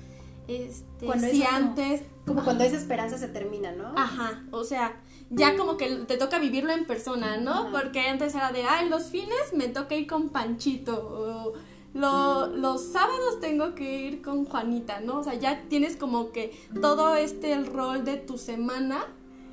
este, 0.49 1.07
cuando 1.07 1.27
si 1.29 1.43
antes... 1.43 2.03
Como, 2.27 2.45
cuando 2.45 2.65
esa 2.65 2.77
esperanza 2.77 3.19
se 3.19 3.29
termina, 3.29 3.73
¿no? 3.73 3.93
Ajá, 3.97 4.45
o 4.53 4.63
sea, 4.63 5.01
ya 5.31 5.57
como 5.57 5.77
que 5.77 5.89
te 6.07 6.17
toca 6.17 6.39
vivirlo 6.39 6.73
en 6.73 6.85
persona, 6.85 7.37
¿no? 7.37 7.71
Porque 7.71 8.01
antes 8.01 8.35
era 8.35 8.53
de, 8.53 8.65
ay, 8.65 8.89
los 8.89 9.05
fines 9.05 9.53
me 9.55 9.69
toca 9.69 9.95
ir 9.95 10.07
con 10.07 10.29
Panchito, 10.29 11.55
los 11.95 12.85
sábados 12.93 13.41
tengo 13.41 13.75
que 13.75 14.03
ir 14.03 14.23
con 14.23 14.45
Juanita, 14.45 15.01
¿no? 15.01 15.21
O 15.21 15.25
sea, 15.25 15.35
ya 15.35 15.63
tienes 15.69 15.97
como 15.97 16.33
que 16.33 16.53
todo 16.81 17.15
este 17.15 17.53
el 17.53 17.67
rol 17.67 18.05
de 18.05 18.17
tu 18.17 18.39
semana 18.39 19.07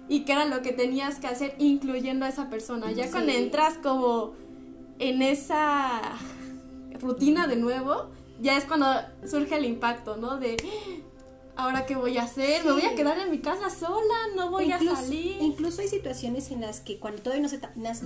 y 0.09 0.25
que 0.25 0.31
era 0.33 0.45
lo 0.45 0.61
que 0.61 0.71
tenías 0.71 1.19
que 1.19 1.27
hacer 1.27 1.55
incluyendo 1.59 2.25
a 2.25 2.29
esa 2.29 2.49
persona. 2.49 2.91
Ya 2.91 3.09
cuando 3.11 3.31
entras 3.31 3.75
como 3.81 4.33
en 4.99 5.21
esa 5.21 6.01
rutina 6.99 7.47
de 7.47 7.55
nuevo, 7.55 8.09
ya 8.39 8.57
es 8.57 8.65
cuando 8.65 8.87
surge 9.25 9.55
el 9.55 9.65
impacto, 9.65 10.17
¿no? 10.17 10.37
De 10.37 10.57
ahora 11.57 11.85
qué 11.85 11.95
voy 11.95 12.17
a 12.17 12.23
hacer, 12.23 12.63
me 12.63 12.71
voy 12.71 12.83
a 12.83 12.95
quedar 12.95 13.17
en 13.17 13.31
mi 13.31 13.39
casa 13.39 13.69
sola, 13.69 14.15
no 14.35 14.49
voy 14.51 14.71
a 14.71 14.79
salir. 14.79 15.37
Incluso 15.41 15.81
hay 15.81 15.87
situaciones 15.87 16.51
en 16.51 16.61
las 16.61 16.79
que 16.79 16.99
cuando 16.99 17.21
todavía 17.21 17.43
no 17.43 17.49
se, 17.49 17.59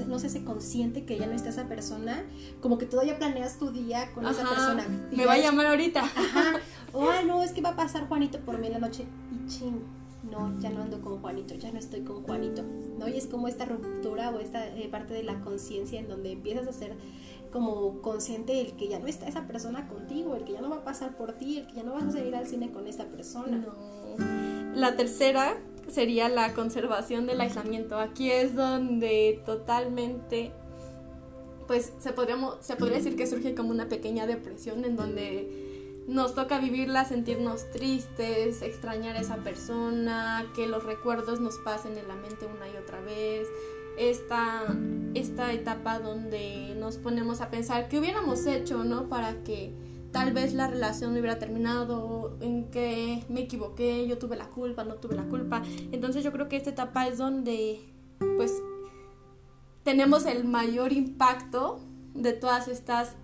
no 0.06 0.20
se 0.20 0.28
hace 0.28 0.44
consciente 0.44 1.06
que 1.06 1.18
ya 1.18 1.28
no 1.28 1.34
está 1.34 1.50
esa 1.50 1.68
persona, 1.68 2.24
como 2.62 2.78
que 2.78 2.86
todavía 2.86 3.18
planeas 3.20 3.60
tu 3.60 3.72
día 3.72 4.12
con 4.14 4.26
esa 4.26 4.48
persona. 4.48 4.86
me 5.12 5.26
va 5.26 5.34
a 5.34 5.38
llamar 5.38 5.68
ahorita. 5.68 6.02
Ajá. 6.02 6.60
O, 6.94 7.10
no, 7.26 7.42
es 7.42 7.54
que 7.54 7.62
va 7.62 7.70
a 7.70 7.76
pasar 7.78 8.10
Juanito 8.10 8.42
por 8.42 8.58
mí 8.58 8.68
en 8.68 8.74
la 8.74 8.80
noche. 8.80 9.06
Y 9.32 9.48
ching, 9.48 9.82
no, 10.30 10.60
ya 10.60 10.70
no 10.70 10.82
ando 10.82 11.02
con 11.02 11.22
Juanito, 11.22 11.56
ya 11.56 11.72
no 11.72 11.80
estoy 11.80 12.02
con 12.02 12.24
Juanito. 12.24 12.64
¿no? 13.00 13.08
Y 13.08 13.18
es 13.18 13.28
como 13.28 13.48
esta 13.48 13.66
ruptura 13.66 14.30
o 14.30 14.40
esta 14.40 14.68
eh, 14.68 14.90
parte 14.90 15.14
de 15.14 15.24
la 15.24 15.40
conciencia 15.40 16.00
en 16.00 16.08
donde 16.08 16.34
empiezas 16.34 16.68
a 16.68 16.74
ser 16.74 16.96
como 17.52 18.02
consciente 18.02 18.62
el 18.62 18.74
que 18.74 18.88
ya 18.88 19.00
no 19.00 19.08
está 19.08 19.28
esa 19.28 19.48
persona 19.48 19.88
contigo, 19.88 20.36
el 20.36 20.44
que 20.44 20.54
ya 20.54 20.62
no 20.62 20.70
va 20.70 20.78
a 20.78 20.84
pasar 20.84 21.18
por 21.18 21.34
ti, 21.34 21.60
el 21.60 21.68
que 21.68 21.76
ya 21.76 21.84
no 21.84 21.94
vas 21.94 22.04
a 22.04 22.12
salir 22.12 22.36
al 22.36 22.48
cine 22.48 22.72
con 22.72 22.88
esa 22.88 23.06
persona. 23.06 23.58
No. 23.58 24.76
La 24.76 24.96
tercera 24.96 25.58
sería 25.90 26.30
la 26.30 26.54
conservación 26.54 27.28
del 27.28 27.42
aislamiento. 27.42 28.00
Aquí 28.00 28.32
es 28.32 28.56
donde 28.56 29.42
totalmente, 29.46 30.52
pues 31.68 31.92
se, 32.00 32.14
podríamos, 32.14 32.56
se 32.62 32.76
podría 32.76 32.98
decir 32.98 33.16
que 33.16 33.28
surge 33.28 33.54
como 33.54 33.72
una 33.72 33.90
pequeña 33.90 34.26
depresión 34.28 34.86
en 34.86 34.96
donde 34.96 36.04
nos 36.08 36.34
toca 36.34 36.60
vivirla, 36.60 37.06
sentirnos 37.06 37.70
tristes, 37.72 38.62
extrañar 38.62 39.16
a 39.18 39.22
esa 39.22 39.38
persona, 39.38 40.52
que 40.56 40.68
los 40.68 40.84
recuerdos 40.84 41.40
nos 41.40 41.58
pasen 41.60 41.98
en 41.98 42.08
la 42.08 42.16
mente 42.16 42.46
una 42.46 42.68
y 42.68 42.76
otra 42.78 43.02
vez, 43.02 43.48
esta, 44.10 44.64
esta 45.14 45.54
etapa 45.54 46.00
donde 46.00 46.76
nos 46.78 46.98
ponemos 46.98 47.42
a 47.42 47.50
pensar 47.50 47.88
qué 47.88 48.00
hubiéramos 48.00 48.46
hecho, 48.48 48.84
¿no? 48.84 49.10
Para 49.10 49.44
que 49.44 49.74
tal 50.12 50.34
vez 50.34 50.54
la 50.54 50.68
relación 50.68 51.12
hubiera 51.12 51.40
terminado, 51.40 52.38
en 52.42 52.70
que 52.72 53.24
me 53.30 53.42
equivoqué, 53.42 54.08
yo 54.08 54.18
tuve 54.18 54.36
la 54.36 54.50
culpa, 54.50 54.84
no 54.84 54.96
tuve 54.96 55.16
la 55.16 55.28
culpa. 55.28 55.62
Entonces 55.92 56.24
yo 56.24 56.32
creo 56.32 56.48
que 56.50 56.58
esta 56.58 56.72
etapa 56.72 57.08
es 57.08 57.18
donde 57.18 57.80
pues 58.38 58.62
tenemos 59.84 60.26
el 60.26 60.44
mayor 60.44 60.94
impacto 60.94 61.80
de 62.14 62.34
todas 62.34 62.68
estas 62.68 63.16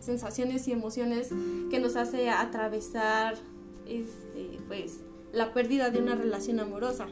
sensaciones 0.00 0.68
y 0.68 0.72
emociones 0.72 1.30
que 1.70 1.78
nos 1.78 1.96
hace 1.96 2.30
atravesar 2.30 3.36
este, 3.86 4.58
pues 4.68 5.00
la 5.32 5.52
pérdida 5.52 5.90
de 5.90 5.98
una 5.98 6.14
relación 6.14 6.60
amorosa. 6.60 7.06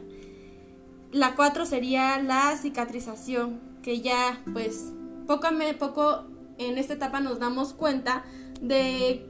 La 1.15 1.33
cuatro 1.37 1.65
sería 1.65 2.21
la 2.21 2.57
cicatrización, 2.57 3.61
que 3.81 4.01
ya 4.01 4.43
pues 4.51 4.91
poco 5.25 5.47
a 5.47 5.53
poco 5.79 6.25
en 6.57 6.77
esta 6.77 6.95
etapa 6.95 7.21
nos 7.21 7.39
damos 7.39 7.71
cuenta 7.71 8.25
de 8.59 9.25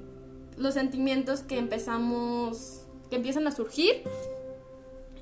los 0.58 0.74
sentimientos 0.74 1.42
que 1.42 1.60
empezamos, 1.60 2.88
que 3.12 3.18
empiezan 3.18 3.46
a 3.46 3.52
surgir 3.52 4.02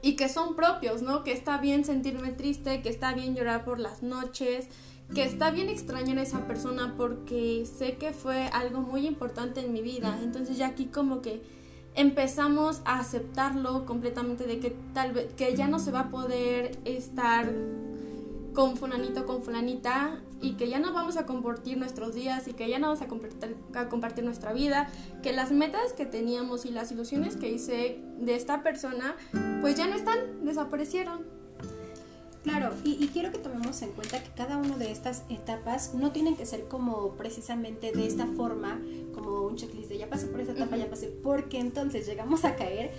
y 0.01 0.15
que 0.15 0.29
son 0.29 0.55
propios, 0.55 1.01
¿no? 1.01 1.25
Que 1.25 1.33
está 1.33 1.57
bien 1.57 1.83
sentirme 1.83 2.31
triste, 2.31 2.81
que 2.81 2.87
está 2.87 3.13
bien 3.13 3.35
llorar 3.35 3.65
por 3.65 3.77
las 3.77 4.01
noches, 4.01 4.69
que 5.13 5.25
está 5.25 5.51
bien 5.51 5.67
extrañar 5.67 6.17
a 6.17 6.21
esa 6.21 6.47
persona 6.47 6.93
porque 6.95 7.65
sé 7.65 7.97
que 7.97 8.13
fue 8.13 8.47
algo 8.53 8.79
muy 8.79 9.05
importante 9.05 9.59
en 9.59 9.73
mi 9.73 9.81
vida. 9.81 10.17
Entonces 10.23 10.57
ya 10.57 10.67
aquí 10.67 10.85
como 10.85 11.21
que 11.21 11.41
empezamos 11.95 12.81
a 12.85 12.99
aceptarlo 12.99 13.85
completamente 13.85 14.45
de 14.45 14.59
que 14.59 14.75
tal 14.93 15.13
vez 15.13 15.33
que 15.33 15.55
ya 15.55 15.67
no 15.67 15.79
se 15.79 15.91
va 15.91 16.01
a 16.01 16.09
poder 16.09 16.77
estar 16.85 17.51
con 18.53 18.77
fulanito 18.77 19.25
con 19.25 19.41
fulanita 19.41 20.21
y 20.41 20.53
que 20.53 20.69
ya 20.69 20.79
no 20.79 20.93
vamos 20.93 21.17
a 21.17 21.25
compartir 21.25 21.77
nuestros 21.77 22.13
días 22.13 22.47
y 22.47 22.53
que 22.53 22.69
ya 22.69 22.77
no 22.77 22.87
vamos 22.87 23.01
a 23.01 23.07
compartir, 23.07 23.55
a 23.73 23.89
compartir 23.89 24.23
nuestra 24.23 24.53
vida, 24.53 24.89
que 25.21 25.33
las 25.33 25.51
metas 25.51 25.93
que 25.93 26.05
teníamos 26.05 26.65
y 26.65 26.71
las 26.71 26.91
ilusiones 26.91 27.35
que 27.35 27.49
hice 27.49 27.99
de 28.19 28.35
esta 28.35 28.61
persona 28.61 29.15
pues 29.61 29.75
ya 29.75 29.87
no 29.87 29.95
están, 29.95 30.45
desaparecieron. 30.45 31.42
Claro, 32.43 32.73
y, 32.83 33.07
quiero 33.07 33.31
que 33.31 33.37
tomemos 33.37 33.81
en 33.83 33.91
cuenta 33.91 34.21
que 34.21 34.29
cada 34.35 34.57
una 34.57 34.75
de 34.75 34.91
estas 34.91 35.23
etapas 35.29 35.93
no 35.93 36.11
tienen 36.11 36.35
que 36.35 36.45
ser 36.45 36.67
como 36.67 37.11
precisamente 37.11 37.93
de 37.93 38.05
esta 38.05 38.27
forma, 38.27 38.81
como 39.13 39.43
un 39.43 39.55
checklist 39.55 39.87
de 39.89 39.97
ya 39.97 40.09
pasé 40.09 40.27
por 40.27 40.41
esa 40.41 40.51
etapa, 40.51 40.75
ya 40.75 40.89
pasé, 40.89 41.07
porque 41.07 41.59
entonces 41.59 42.05
llegamos 42.05 42.43
a 42.43 42.57
caer 42.57 42.91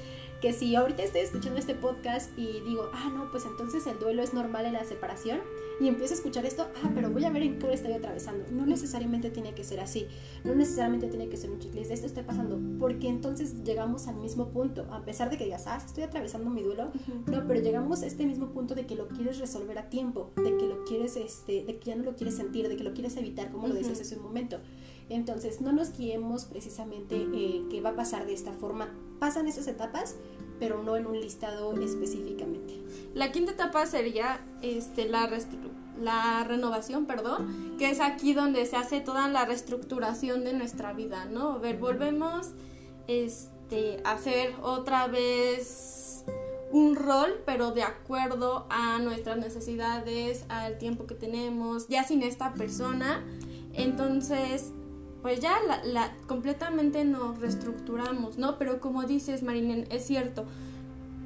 que 0.45 0.53
si 0.53 0.77
ahorita 0.77 1.03
estoy 1.03 1.23
escuchando 1.23 1.59
este 1.59 1.75
podcast 1.75 2.39
y 2.39 2.61
digo, 2.61 2.91
ah, 2.93 3.11
no, 3.15 3.31
pues 3.31 3.47
entonces 3.47 3.87
el 3.87 3.99
duelo 3.99 4.23
es 4.23 4.35
normal 4.35 4.67
en 4.67 4.75
la 4.75 4.85
separación, 4.85 5.41
y 5.81 5.89
empiezo 5.89 6.13
a 6.13 6.19
escuchar 6.19 6.45
esto, 6.45 6.69
ah, 6.83 6.91
pero 6.95 7.09
voy 7.09 7.25
a 7.25 7.31
ver 7.31 7.43
en 7.43 7.59
qué 7.59 7.73
estoy 7.73 7.95
atravesando. 7.95 8.45
No 8.53 8.67
necesariamente 8.67 9.31
tiene 9.31 9.55
que 9.55 9.65
ser 9.65 9.81
así, 9.81 10.07
no 10.45 10.55
necesariamente 10.55 11.09
tiene 11.09 11.31
que 11.31 11.39
ser 11.39 11.51
un 11.51 11.61
checklist 11.61 11.89
de 11.89 11.95
esto 11.95 12.07
está 12.07 12.27
pasando, 12.27 12.61
porque 12.79 13.09
entonces 13.09 13.65
llegamos 13.65 14.07
al 14.07 14.17
mismo 14.17 14.51
punto, 14.51 14.87
a 14.93 15.03
pesar 15.03 15.31
de 15.31 15.39
que 15.39 15.45
digas, 15.45 15.67
ah, 15.67 15.79
estoy 15.79 16.03
atravesando 16.03 16.51
mi 16.51 16.63
duelo, 16.63 16.93
no, 17.27 17.47
pero 17.49 17.61
llegamos 17.61 18.03
a 18.03 18.07
este 18.07 18.27
mismo 18.27 18.51
punto 18.51 18.75
de 18.75 18.85
que 18.85 18.97
lo 18.97 19.09
quieres 19.09 19.39
resolver 19.39 19.79
a 19.79 19.89
tiempo, 19.89 20.31
de 20.37 20.59
que 20.59 20.67
lo 20.67 20.85
quieres, 20.85 21.17
este, 21.17 21.65
de 21.65 21.79
que 21.79 21.87
ya 21.87 21.97
no 21.97 22.05
lo 22.05 22.17
quieres 22.17 22.37
sentir, 22.37 22.69
de 22.69 22.77
que 22.77 22.85
lo 22.85 22.93
quieres 22.93 23.17
evitar, 23.17 23.51
como 23.51 23.67
lo 23.67 23.73
decías 23.73 23.99
hace 23.99 24.17
un 24.17 24.25
momento. 24.25 24.61
Entonces, 25.09 25.61
no 25.61 25.73
nos 25.73 25.97
guiemos 25.97 26.45
precisamente 26.47 27.17
eh, 27.17 27.63
que 27.71 27.81
va 27.81 27.91
a 27.91 27.97
pasar 27.97 28.27
de 28.27 28.35
esta 28.35 28.53
forma. 28.53 28.89
Pasan 29.19 29.47
esas 29.47 29.67
etapas, 29.67 30.17
pero 30.59 30.83
no 30.83 30.97
en 30.97 31.07
un 31.07 31.21
listado 31.21 31.73
específicamente. 31.75 32.81
La 33.15 33.33
quinta 33.33 33.53
etapa 33.53 33.87
sería 33.87 34.41
este, 34.63 35.09
la, 35.09 35.29
la 36.01 36.45
renovación, 36.45 37.07
perdón, 37.07 37.77
que 37.79 37.91
es 37.91 38.01
aquí 38.01 38.35
donde 38.35 38.65
se 38.67 38.77
hace 38.77 39.01
toda 39.01 39.29
la 39.29 39.45
reestructuración 39.45 40.45
de 40.45 40.53
nuestra 40.55 40.93
vida, 40.93 41.27
¿no? 41.27 41.53
A 41.53 41.59
ver, 41.59 41.79
volvemos 41.79 42.53
este, 43.07 44.01
a 44.05 44.13
hacer 44.13 44.55
otra 44.63 45.07
vez 45.07 46.25
un 46.73 46.97
rol, 46.97 47.43
pero 47.47 47.71
de 47.71 47.83
acuerdo 47.83 48.67
a 48.69 48.99
nuestras 48.99 49.39
necesidades, 49.39 50.45
al 50.49 50.79
tiempo 50.79 51.07
que 51.07 51.15
tenemos, 51.15 51.89
ya 51.89 52.03
sin 52.05 52.23
esta 52.23 52.55
persona. 52.55 53.25
Entonces, 53.75 54.73
pues 55.25 55.41
ya 55.41 55.57
la, 55.87 56.13
completamente 56.27 57.03
nos 57.07 57.39
reestructuramos, 57.39 58.37
¿no? 58.37 58.59
Pero 58.59 58.79
como 58.79 59.05
dices, 59.05 59.43
Marinen, 59.43 59.87
es 59.89 60.07
cierto, 60.07 60.45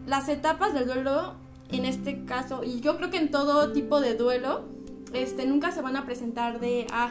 las 0.07 0.29
etapas 0.29 0.73
del 0.73 0.87
duelo, 0.87 1.35
en 1.73 1.85
este 1.85 2.25
caso, 2.25 2.63
y 2.63 2.79
yo 2.79 2.97
creo 2.97 3.11
que 3.11 3.17
en 3.17 3.33
todo 3.33 3.73
tipo 3.73 4.01
de 4.01 4.15
duelo, 4.15 4.63
este, 5.13 5.47
nunca 5.47 5.73
se 5.73 5.83
van 5.83 5.97
a 5.97 6.07
presentar 6.07 6.61
de, 6.61 6.87
ah, 6.93 7.11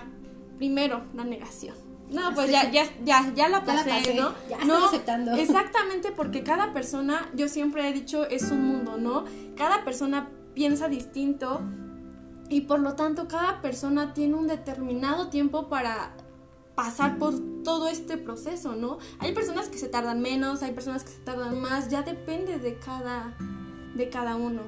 primero, 0.57 1.01
la 1.13 1.25
negación. 1.25 1.75
No, 2.09 2.33
pues 2.33 2.51
ya, 2.51 2.71
ya, 2.71 2.85
ya, 3.03 3.33
ya 3.35 3.49
la 3.49 3.65
pasé, 3.65 4.13
¿no? 4.13 4.31
Ya 4.49 4.63
no, 4.63 4.85
aceptando. 4.85 5.33
Exactamente, 5.35 6.13
porque 6.13 6.43
cada 6.43 6.71
persona, 6.71 7.29
yo 7.35 7.49
siempre 7.49 7.89
he 7.89 7.91
dicho, 7.91 8.25
es 8.29 8.49
un 8.49 8.65
mundo, 8.65 8.95
¿no? 8.97 9.25
Cada 9.57 9.83
persona 9.83 10.29
piensa 10.53 10.87
distinto 10.87 11.59
y 12.47 12.61
por 12.61 12.79
lo 12.79 12.93
tanto 12.93 13.27
cada 13.27 13.61
persona 13.61 14.13
tiene 14.13 14.35
un 14.35 14.47
determinado 14.47 15.27
tiempo 15.27 15.67
para 15.67 16.13
pasar 16.77 17.17
por 17.17 17.33
todo 17.63 17.87
este 17.87 18.17
proceso, 18.17 18.75
¿no? 18.75 18.99
Hay 19.17 19.33
personas 19.33 19.67
que 19.67 19.79
se 19.79 19.87
tardan 19.87 20.21
menos, 20.21 20.61
hay 20.61 20.73
personas 20.73 21.03
que 21.03 21.09
se 21.09 21.21
tardan 21.21 21.59
más, 21.59 21.89
ya 21.89 22.03
depende 22.03 22.59
de 22.59 22.77
cada, 22.77 23.35
de 23.95 24.09
cada 24.09 24.35
uno. 24.35 24.61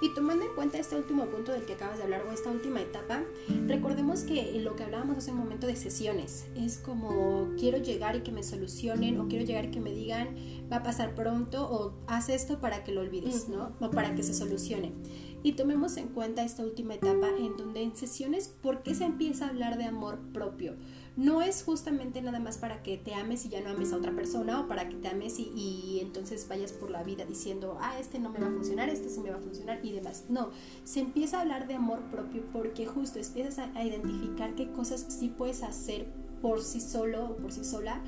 Y 0.00 0.14
tomando 0.14 0.46
en 0.46 0.54
cuenta 0.54 0.78
este 0.78 0.96
último 0.96 1.26
punto 1.26 1.52
del 1.52 1.66
que 1.66 1.74
acabas 1.74 1.98
de 1.98 2.04
hablar 2.04 2.24
o 2.26 2.32
esta 2.32 2.50
última 2.50 2.80
etapa, 2.80 3.22
recordemos 3.66 4.20
que 4.22 4.58
lo 4.60 4.76
que 4.76 4.84
hablábamos 4.84 5.18
hace 5.18 5.30
un 5.30 5.36
momento 5.36 5.66
de 5.66 5.76
sesiones 5.76 6.46
es 6.56 6.78
como 6.78 7.50
quiero 7.58 7.76
llegar 7.78 8.16
y 8.16 8.22
que 8.22 8.32
me 8.32 8.42
solucionen 8.42 9.20
o 9.20 9.28
quiero 9.28 9.44
llegar 9.44 9.66
y 9.66 9.70
que 9.70 9.80
me 9.80 9.92
digan 9.92 10.36
va 10.72 10.76
a 10.78 10.82
pasar 10.82 11.14
pronto 11.14 11.68
o 11.70 11.92
haz 12.06 12.30
esto 12.30 12.60
para 12.60 12.82
que 12.82 12.92
lo 12.92 13.02
olvides, 13.02 13.48
¿no? 13.50 13.76
O 13.80 13.90
para 13.90 14.14
que 14.14 14.22
se 14.22 14.32
solucione. 14.32 14.92
Y 15.42 15.52
tomemos 15.52 15.96
en 15.96 16.08
cuenta 16.08 16.42
esta 16.44 16.64
última 16.64 16.94
etapa 16.94 17.28
en 17.38 17.56
donde 17.56 17.82
en 17.82 17.94
sesiones, 17.94 18.48
¿por 18.48 18.82
qué 18.82 18.94
se 18.94 19.04
empieza 19.04 19.46
a 19.46 19.50
hablar 19.50 19.78
de 19.78 19.84
amor 19.84 20.18
propio? 20.32 20.74
No 21.16 21.40
es 21.40 21.62
justamente 21.62 22.20
nada 22.20 22.38
más 22.38 22.58
para 22.58 22.82
que 22.82 22.98
te 22.98 23.14
ames 23.14 23.46
y 23.46 23.48
ya 23.48 23.60
no 23.62 23.70
ames 23.70 23.92
a 23.92 23.96
otra 23.96 24.12
persona 24.14 24.60
o 24.60 24.68
para 24.68 24.88
que 24.88 24.96
te 24.96 25.08
ames 25.08 25.38
y, 25.38 25.98
entonces 26.02 26.46
vayas 26.46 26.72
por 26.72 26.90
la 26.90 27.02
vida 27.02 27.24
diciendo, 27.24 27.78
ah, 27.80 27.98
este 27.98 28.18
no 28.18 28.30
me 28.30 28.38
va 28.38 28.48
a 28.48 28.50
funcionar, 28.50 28.88
este 28.90 29.08
sí 29.08 29.20
me 29.20 29.30
va 29.30 29.36
a 29.36 29.40
funcionar 29.40 29.80
y 29.82 29.92
demás. 29.92 30.24
No, 30.28 30.50
se 30.84 31.00
empieza 31.00 31.38
a 31.38 31.40
hablar 31.40 31.66
de 31.66 31.74
amor 31.74 32.00
propio 32.10 32.42
porque 32.52 32.86
justo 32.86 33.18
empiezas 33.18 33.58
a, 33.58 33.70
a 33.74 33.84
identificar 33.84 34.54
qué 34.54 34.70
cosas 34.70 35.06
sí 35.08 35.28
puedes 35.28 35.62
hacer 35.62 36.06
por 36.46 36.62
sí 36.62 36.80
solo 36.80 37.30
o 37.30 37.36
por 37.38 37.50
sí 37.50 37.64
sola 37.64 38.00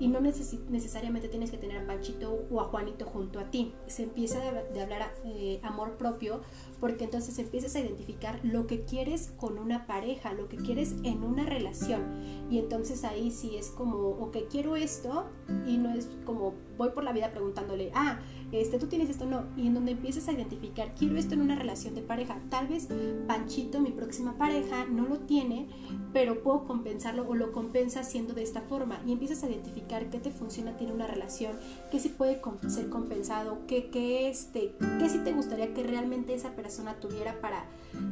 y 0.00 0.08
no 0.08 0.18
necesariamente 0.20 1.28
tienes 1.28 1.50
que 1.50 1.58
tener 1.58 1.76
a 1.76 1.86
Panchito 1.86 2.46
o 2.50 2.60
a 2.62 2.64
Juanito 2.64 3.04
junto 3.04 3.38
a 3.38 3.50
ti. 3.50 3.74
Se 3.88 4.04
empieza 4.04 4.40
de, 4.40 4.80
hablar 4.80 5.12
eh, 5.26 5.60
amor 5.62 5.98
propio 5.98 6.40
porque 6.80 7.04
entonces 7.04 7.38
empiezas 7.38 7.76
a 7.76 7.80
identificar 7.80 8.40
lo 8.42 8.66
que 8.66 8.84
quieres 8.84 9.34
con 9.36 9.58
una 9.58 9.86
pareja, 9.86 10.32
lo 10.32 10.48
que 10.48 10.56
quieres 10.56 10.94
en 11.02 11.22
una 11.24 11.44
relación 11.44 12.46
y 12.50 12.58
entonces 12.58 13.04
ahí 13.04 13.30
sí 13.30 13.56
es 13.56 13.68
como, 13.68 13.98
ok, 13.98 14.38
quiero 14.50 14.76
esto 14.76 15.26
y 15.66 15.76
no 15.76 15.92
es 15.92 16.08
como 16.24 16.54
voy 16.76 16.90
por 16.90 17.04
la 17.04 17.12
vida 17.12 17.30
preguntándole, 17.30 17.90
ah, 17.94 18.20
este, 18.52 18.78
tú 18.78 18.86
tienes 18.86 19.10
esto, 19.10 19.26
no, 19.26 19.44
y 19.56 19.66
en 19.66 19.74
donde 19.74 19.92
empiezas 19.92 20.28
a 20.28 20.32
identificar, 20.32 20.94
quiero 20.96 21.16
esto 21.16 21.34
en 21.34 21.40
una 21.40 21.56
relación 21.56 21.94
de 21.94 22.02
pareja, 22.02 22.38
tal 22.50 22.68
vez 22.68 22.88
Panchito, 23.26 23.80
mi 23.80 23.90
próxima 23.90 24.38
pareja, 24.38 24.84
no 24.84 25.08
lo 25.08 25.18
tiene, 25.20 25.66
pero 26.12 26.42
puedo 26.42 26.64
compensarlo 26.64 27.26
o 27.28 27.34
lo 27.34 27.52
compensa 27.52 28.00
haciendo 28.00 28.34
de 28.34 28.42
esta 28.42 28.60
forma, 28.60 29.00
y 29.06 29.12
empiezas 29.12 29.42
a 29.42 29.48
identificar 29.48 30.08
qué 30.10 30.18
te 30.18 30.30
funciona, 30.30 30.76
tiene 30.76 30.92
una 30.92 31.06
relación, 31.06 31.56
qué 31.90 31.98
sí 31.98 32.10
puede 32.10 32.40
ser 32.68 32.88
compensado, 32.90 33.58
qué, 33.66 33.90
qué, 33.90 34.28
este, 34.28 34.74
qué 34.98 35.08
sí 35.08 35.18
te 35.24 35.32
gustaría 35.32 35.74
que 35.74 35.82
realmente 35.82 36.34
esa 36.34 36.50
persona 36.50 36.94
tuviera 37.00 37.40
para 37.40 37.64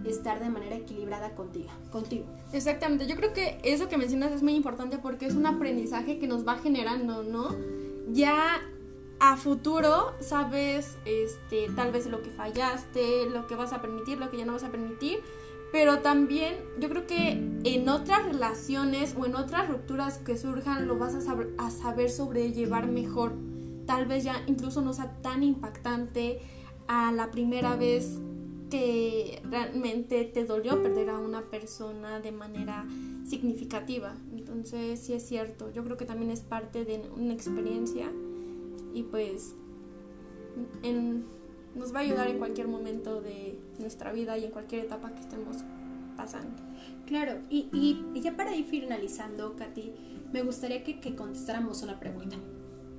estar 0.05 0.41
de 0.41 0.49
manera 0.49 0.77
equilibrada 0.77 1.35
contigo, 1.35 1.71
contigo. 1.91 2.25
Exactamente, 2.53 3.07
yo 3.07 3.17
creo 3.17 3.33
que 3.33 3.59
eso 3.63 3.89
que 3.89 3.97
mencionas 3.97 4.33
es 4.33 4.43
muy 4.43 4.55
importante 4.55 4.99
porque 4.99 5.27
es 5.27 5.35
un 5.35 5.47
aprendizaje 5.47 6.19
que 6.19 6.27
nos 6.27 6.47
va 6.47 6.59
generando, 6.59 7.23
¿no? 7.23 7.49
Ya 8.11 8.61
a 9.21 9.37
futuro 9.37 10.15
sabes 10.21 10.99
este 11.05 11.69
tal 11.77 11.93
vez 11.93 12.07
lo 12.07 12.23
que 12.23 12.31
fallaste, 12.31 13.31
lo 13.31 13.47
que 13.47 13.55
vas 13.55 13.73
a 13.73 13.81
permitir, 13.81 14.19
lo 14.19 14.31
que 14.31 14.39
ya 14.39 14.45
no 14.45 14.53
vas 14.53 14.65
a 14.65 14.71
permitir, 14.71 15.21
pero 15.71 16.01
también 16.01 16.57
yo 16.81 16.89
creo 16.89 17.07
que 17.07 17.41
en 17.65 17.89
otras 17.89 18.25
relaciones 18.25 19.15
o 19.17 19.25
en 19.25 19.37
otras 19.37 19.69
rupturas 19.69 20.19
que 20.19 20.37
surjan 20.37 20.89
lo 20.89 20.99
vas 20.99 21.15
a 21.15 21.21
saber, 21.21 21.51
a 21.59 21.71
saber 21.71 22.11
sobrellevar 22.11 22.89
mejor. 22.89 23.35
Tal 23.87 24.07
vez 24.07 24.25
ya 24.25 24.43
incluso 24.47 24.81
no 24.81 24.93
sea 24.93 25.23
tan 25.23 25.43
impactante 25.43 26.41
a 26.89 27.13
la 27.13 27.31
primera 27.31 27.77
vez 27.77 28.19
que 28.73 29.43
realmente 29.51 30.25
te 30.25 30.47
dolió 30.47 30.83
perder 30.83 31.11
a 31.11 31.19
una 31.19 31.43
persona 31.51 32.21
de 32.21 32.33
manera 32.33 32.87
significativa. 33.27 34.15
Entonces, 34.33 34.99
sí 34.99 35.13
es 35.13 35.29
cierto, 35.29 35.71
yo 35.71 35.85
creo 35.85 35.99
que 35.99 36.07
también 36.07 36.31
es 36.31 36.41
parte 36.41 36.87
de 36.87 37.03
una 37.15 37.35
experiencia 37.35 38.11
y 38.95 39.03
pues 39.03 39.55
nos 41.75 41.95
va 41.95 41.99
a 41.99 42.03
ayudar 42.03 42.29
en 42.29 42.39
cualquier 42.39 42.67
momento 42.67 43.21
de 43.21 43.59
nuestra 43.79 44.11
vida 44.11 44.39
y 44.39 44.47
en 44.47 44.53
cualquier 44.53 44.87
etapa 44.87 45.15
que 45.15 45.21
estemos 45.21 45.59
pasando. 46.17 46.63
Claro, 47.07 47.41
y, 47.51 47.69
y, 47.75 48.21
ya 48.23 48.35
para 48.39 48.57
ir 48.57 48.65
finalizando, 48.65 49.55
Katy, 49.55 49.93
me 50.33 50.41
gustaría 50.43 50.83
que, 50.83 50.99
que 50.99 51.15
contestáramos 51.15 51.83
una 51.83 52.01
pregunta. 52.01 52.39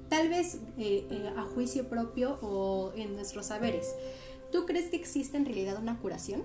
Tal 0.07 0.29
vez 0.29 0.59
eh, 0.77 1.07
eh, 1.09 1.33
a 1.35 1.41
juicio 1.41 1.89
propio 1.89 2.37
o 2.43 2.93
en 2.95 3.15
nuestros 3.15 3.47
saberes. 3.47 3.95
¿Tú 4.53 4.65
crees 4.65 4.89
que 4.89 4.95
existe 4.95 5.35
en 5.35 5.45
realidad 5.45 5.77
una 5.81 5.97
curación? 5.97 6.43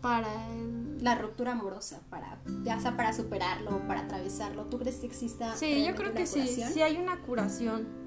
Para 0.00 0.32
la 1.00 1.14
ruptura 1.16 1.52
amorosa, 1.52 2.00
para, 2.08 2.38
ya 2.64 2.80
sea 2.80 2.96
para 2.96 3.12
superarlo, 3.12 3.86
para 3.86 4.00
atravesarlo. 4.00 4.64
¿Tú 4.64 4.78
crees 4.78 4.96
que 4.96 5.06
exista? 5.06 5.54
Sí, 5.54 5.84
yo 5.86 5.94
creo 5.94 6.14
que 6.14 6.26
sí, 6.26 6.46
sí 6.46 6.80
hay 6.80 6.96
una 6.96 7.20
curación 7.20 8.00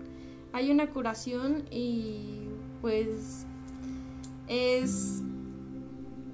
hay 0.53 0.71
una 0.71 0.91
curación 0.91 1.65
y 1.71 2.47
pues 2.79 3.45
es 4.47 5.21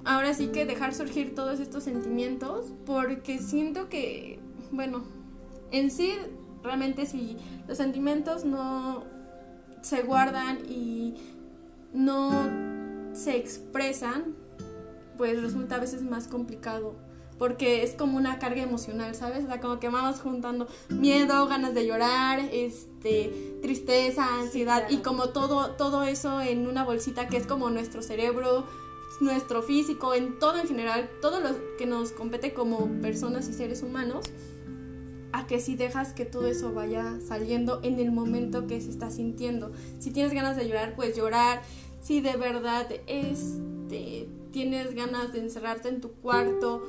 ahora 0.04 0.34
sí 0.34 0.48
que 0.48 0.66
dejar 0.66 0.94
surgir 0.94 1.34
todos 1.34 1.58
estos 1.58 1.84
sentimientos 1.84 2.72
porque 2.84 3.38
siento 3.38 3.88
que, 3.88 4.38
bueno, 4.70 5.02
en 5.72 5.90
sí 5.90 6.12
realmente 6.62 7.06
si 7.06 7.38
los 7.66 7.78
sentimientos 7.78 8.44
no 8.44 9.04
se 9.80 10.02
guardan 10.02 10.58
y 10.68 11.14
no 11.92 12.30
se 13.12 13.36
expresan, 13.36 14.36
pues 15.16 15.40
resulta 15.40 15.76
a 15.76 15.80
veces 15.80 16.02
más 16.02 16.28
complicado 16.28 16.94
porque 17.40 17.82
es 17.82 17.94
como 17.94 18.18
una 18.18 18.38
carga 18.38 18.62
emocional, 18.62 19.14
¿sabes? 19.14 19.44
O 19.44 19.46
sea, 19.46 19.62
como 19.62 19.80
que 19.80 19.88
vamos 19.88 20.20
juntando 20.20 20.68
miedo, 20.90 21.46
ganas 21.46 21.72
de 21.72 21.86
llorar, 21.86 22.38
este, 22.52 23.58
tristeza, 23.62 24.26
ansiedad 24.40 24.90
y 24.90 24.98
como 24.98 25.30
todo 25.30 25.70
todo 25.70 26.02
eso 26.02 26.42
en 26.42 26.66
una 26.66 26.84
bolsita 26.84 27.28
que 27.28 27.38
es 27.38 27.46
como 27.46 27.70
nuestro 27.70 28.02
cerebro, 28.02 28.66
nuestro 29.20 29.62
físico, 29.62 30.12
en 30.12 30.38
todo 30.38 30.58
en 30.58 30.68
general, 30.68 31.08
todo 31.22 31.40
lo 31.40 31.48
que 31.78 31.86
nos 31.86 32.12
compete 32.12 32.52
como 32.52 32.90
personas 33.00 33.48
y 33.48 33.54
seres 33.54 33.82
humanos, 33.82 34.26
a 35.32 35.46
que 35.46 35.60
si 35.60 35.76
dejas 35.76 36.12
que 36.12 36.24
todo 36.24 36.46
eso 36.46 36.72
vaya 36.72 37.18
saliendo 37.26 37.80
en 37.82 37.98
el 37.98 38.12
momento 38.12 38.66
que 38.66 38.80
se 38.80 38.90
está 38.90 39.10
sintiendo. 39.10 39.72
Si 39.98 40.10
tienes 40.10 40.32
ganas 40.32 40.56
de 40.56 40.66
llorar, 40.66 40.94
pues 40.96 41.16
llorar. 41.16 41.62
Si 42.00 42.20
de 42.20 42.36
verdad 42.36 42.86
este, 43.06 44.28
tienes 44.52 44.94
ganas 44.94 45.32
de 45.32 45.40
encerrarte 45.40 45.88
en 45.88 46.00
tu 46.00 46.12
cuarto 46.12 46.82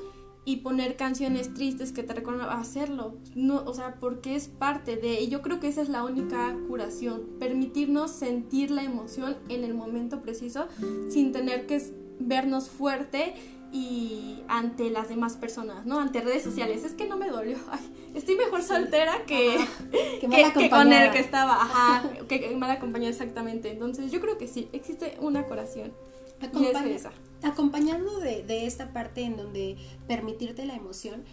y 0.44 0.58
poner 0.58 0.96
canciones 0.96 1.54
tristes 1.54 1.92
que 1.92 2.04
te 2.04 2.14
recuerdan 2.14 2.50
hacerlo. 2.50 3.16
No, 3.36 3.64
o 3.66 3.74
sea, 3.74 3.96
porque 4.00 4.36
es 4.36 4.48
parte 4.48 4.98
de. 4.98 5.22
Y 5.22 5.30
yo 5.30 5.42
creo 5.42 5.60
que 5.60 5.68
esa 5.68 5.82
es 5.82 5.90
la 5.90 6.04
única 6.04 6.56
curación. 6.68 7.24
Permitirnos 7.40 8.12
sentir 8.12 8.72
la 8.72 8.84
emoción 8.84 9.38
en 9.50 9.64
el 9.64 9.74
momento 9.74 10.22
preciso 10.22 10.68
sin 11.10 11.32
tener 11.32 11.68
que 11.68 11.82
vernos 12.20 12.70
fuerte 12.70 13.36
y 13.72 14.44
ante 14.48 14.90
las 14.90 15.10
demás 15.10 15.38
personas, 15.38 15.86
¿no? 15.86 16.00
Ante 16.00 16.22
redes 16.22 16.44
sociales. 16.44 16.84
Es 16.84 16.94
que 16.94 17.08
no 17.08 17.18
me 17.18 17.30
dolió. 17.30 17.58
Ay, 17.72 18.12
estoy 18.14 18.36
mejor 18.36 18.62
soltera 18.62 19.26
que, 19.26 19.58
que, 20.20 20.70
con 20.70 20.92
el 20.92 21.12
que 21.12 21.20
estaba. 21.20 21.62
Ajá, 21.62 22.04
que 22.28 22.56
mal 22.58 22.72
acompañada 22.72 23.12
exactamente. 23.12 23.72
Entonces 23.72 24.12
yo 24.12 24.20
creo 24.20 24.38
que 24.38 24.48
sí, 24.48 24.70
existe 24.74 25.18
una 25.20 25.44
curación. 25.44 25.94
y 26.54 26.66
es 26.66 26.82
esa 26.86 27.12
acompañando 27.44 28.20
de, 28.20 28.44
de, 28.44 28.66
esta 28.66 28.94
parte 28.94 29.22
en 29.22 29.36
donde 29.36 29.78
permitirte 30.08 30.66
la 30.66 30.76
emoción, 30.76 31.24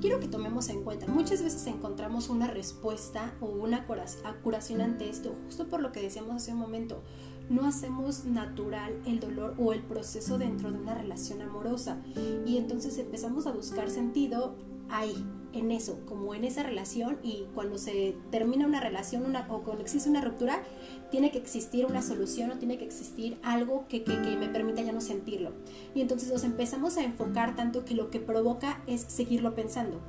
quiero 0.00 0.20
que 0.20 0.28
tomemos 0.28 0.68
en 0.68 0.82
cuenta, 0.82 1.06
muchas 1.06 1.42
veces 1.42 1.66
encontramos 1.66 2.28
una 2.28 2.46
respuesta 2.46 3.34
o 3.40 3.46
una 3.46 3.86
curación 3.86 4.80
ante 4.80 5.08
esto, 5.08 5.34
justo 5.46 5.66
por 5.68 5.80
lo 5.80 5.92
que 5.92 6.00
decíamos 6.00 6.36
hace 6.36 6.52
un 6.52 6.58
momento, 6.58 7.02
no 7.48 7.66
hacemos 7.66 8.24
natural 8.24 8.94
el 9.06 9.20
dolor 9.20 9.54
o 9.58 9.72
el 9.72 9.82
proceso 9.82 10.38
dentro 10.38 10.72
de 10.72 10.78
una 10.78 10.94
relación 10.94 11.42
amorosa 11.42 11.98
y 12.46 12.56
entonces 12.56 12.98
empezamos 12.98 13.46
a 13.46 13.52
buscar 13.52 13.90
sentido 13.90 14.54
ahí, 14.88 15.24
en 15.52 15.70
eso, 15.70 16.00
como 16.06 16.34
en 16.34 16.44
esa 16.44 16.62
relación 16.62 17.18
y 17.22 17.46
cuando 17.54 17.78
se 17.78 18.16
termina 18.30 18.66
una 18.66 18.80
relación 18.80 19.24
una, 19.24 19.46
o 19.50 19.62
cuando 19.62 19.82
existe 19.82 20.10
una 20.10 20.20
ruptura, 20.20 20.62
tiene 21.10 21.30
que 21.30 21.38
existir 21.38 21.86
una 21.86 22.02
solución 22.02 22.50
o 22.50 22.58
tiene 22.58 22.76
que 22.76 22.84
existir 22.84 23.38
algo 23.42 23.86
que, 23.88 24.02
que, 24.02 24.20
que 24.20 24.36
me 24.36 24.48
permita 24.48 24.82
ya 24.82 24.92
no 24.92 25.00
sentirlo. 25.00 25.52
Y 25.94 26.00
entonces 26.00 26.30
nos 26.30 26.42
empezamos 26.42 26.96
a 26.96 27.04
enfocar 27.04 27.54
tanto 27.54 27.84
que 27.84 27.94
lo 27.94 28.10
que 28.10 28.18
provoca 28.18 28.82
es 28.88 29.02
seguirlo 29.02 29.54
pensando. 29.54 30.00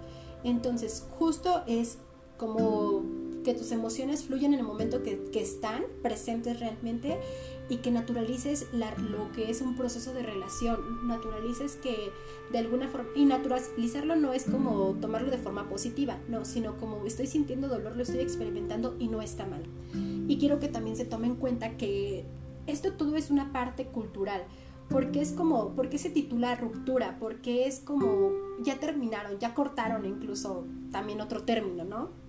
Entonces, 0.44 1.06
justo 1.12 1.64
es 1.68 2.00
como 2.38 3.04
que 3.46 3.54
tus 3.54 3.72
emociones 3.72 4.26
fluyen 4.26 4.54
en 4.54 4.60
el 4.60 4.66
momento 4.66 5.04
que, 5.04 5.24
que 5.32 5.42
están 5.42 5.84
presentes 6.02 6.60
realmente 6.60 7.18
y 7.70 7.78
que 7.78 7.92
naturalices 7.92 8.68
lo 8.74 9.32
que 9.32 9.50
es 9.50 9.62
un 9.62 9.76
proceso 9.76 10.14
de 10.14 10.24
relación, 10.24 11.08
naturalices 11.08 11.78
que 11.78 12.12
de 12.52 12.58
alguna 12.58 12.90
forma, 12.90 13.10
y 13.16 13.26
naturalizarlo 13.26 14.16
no 14.16 14.34
es 14.34 14.44
como 14.44 14.96
tomarlo 15.00 15.32
de 15.32 15.38
forma 15.38 15.70
positiva, 15.70 16.18
no, 16.28 16.44
sino 16.46 16.78
como 16.78 17.06
estoy 17.06 17.28
sintiendo 17.28 17.68
dolor, 17.68 17.96
lo 17.96 18.04
estoy 18.04 18.20
experimentando 18.20 18.96
y 19.00 19.08
no 19.08 19.22
está 19.22 19.46
mal. 19.46 19.64
Y 20.28 20.38
quiero 20.38 20.60
que 20.60 20.68
también 20.68 20.96
se 20.96 21.06
tome 21.06 21.28
en 21.28 21.36
cuenta 21.36 21.78
que 21.78 22.26
esto 22.68 22.94
todo 22.94 23.16
es 23.16 23.30
una 23.30 23.52
parte 23.52 23.86
cultural, 23.86 24.44
porque 24.90 25.22
es 25.22 25.32
como, 25.32 25.70
porque 25.76 25.98
se 25.98 26.10
titula 26.10 26.56
ruptura, 26.56 27.18
porque 27.20 27.68
es 27.68 27.80
como, 27.80 28.32
ya 28.62 28.80
terminaron, 28.80 29.40
ya 29.40 29.54
cortaron 29.54 30.06
incluso 30.06 30.66
también 30.92 31.22
otro 31.22 31.44
término, 31.44 31.84
¿no? 31.84 32.25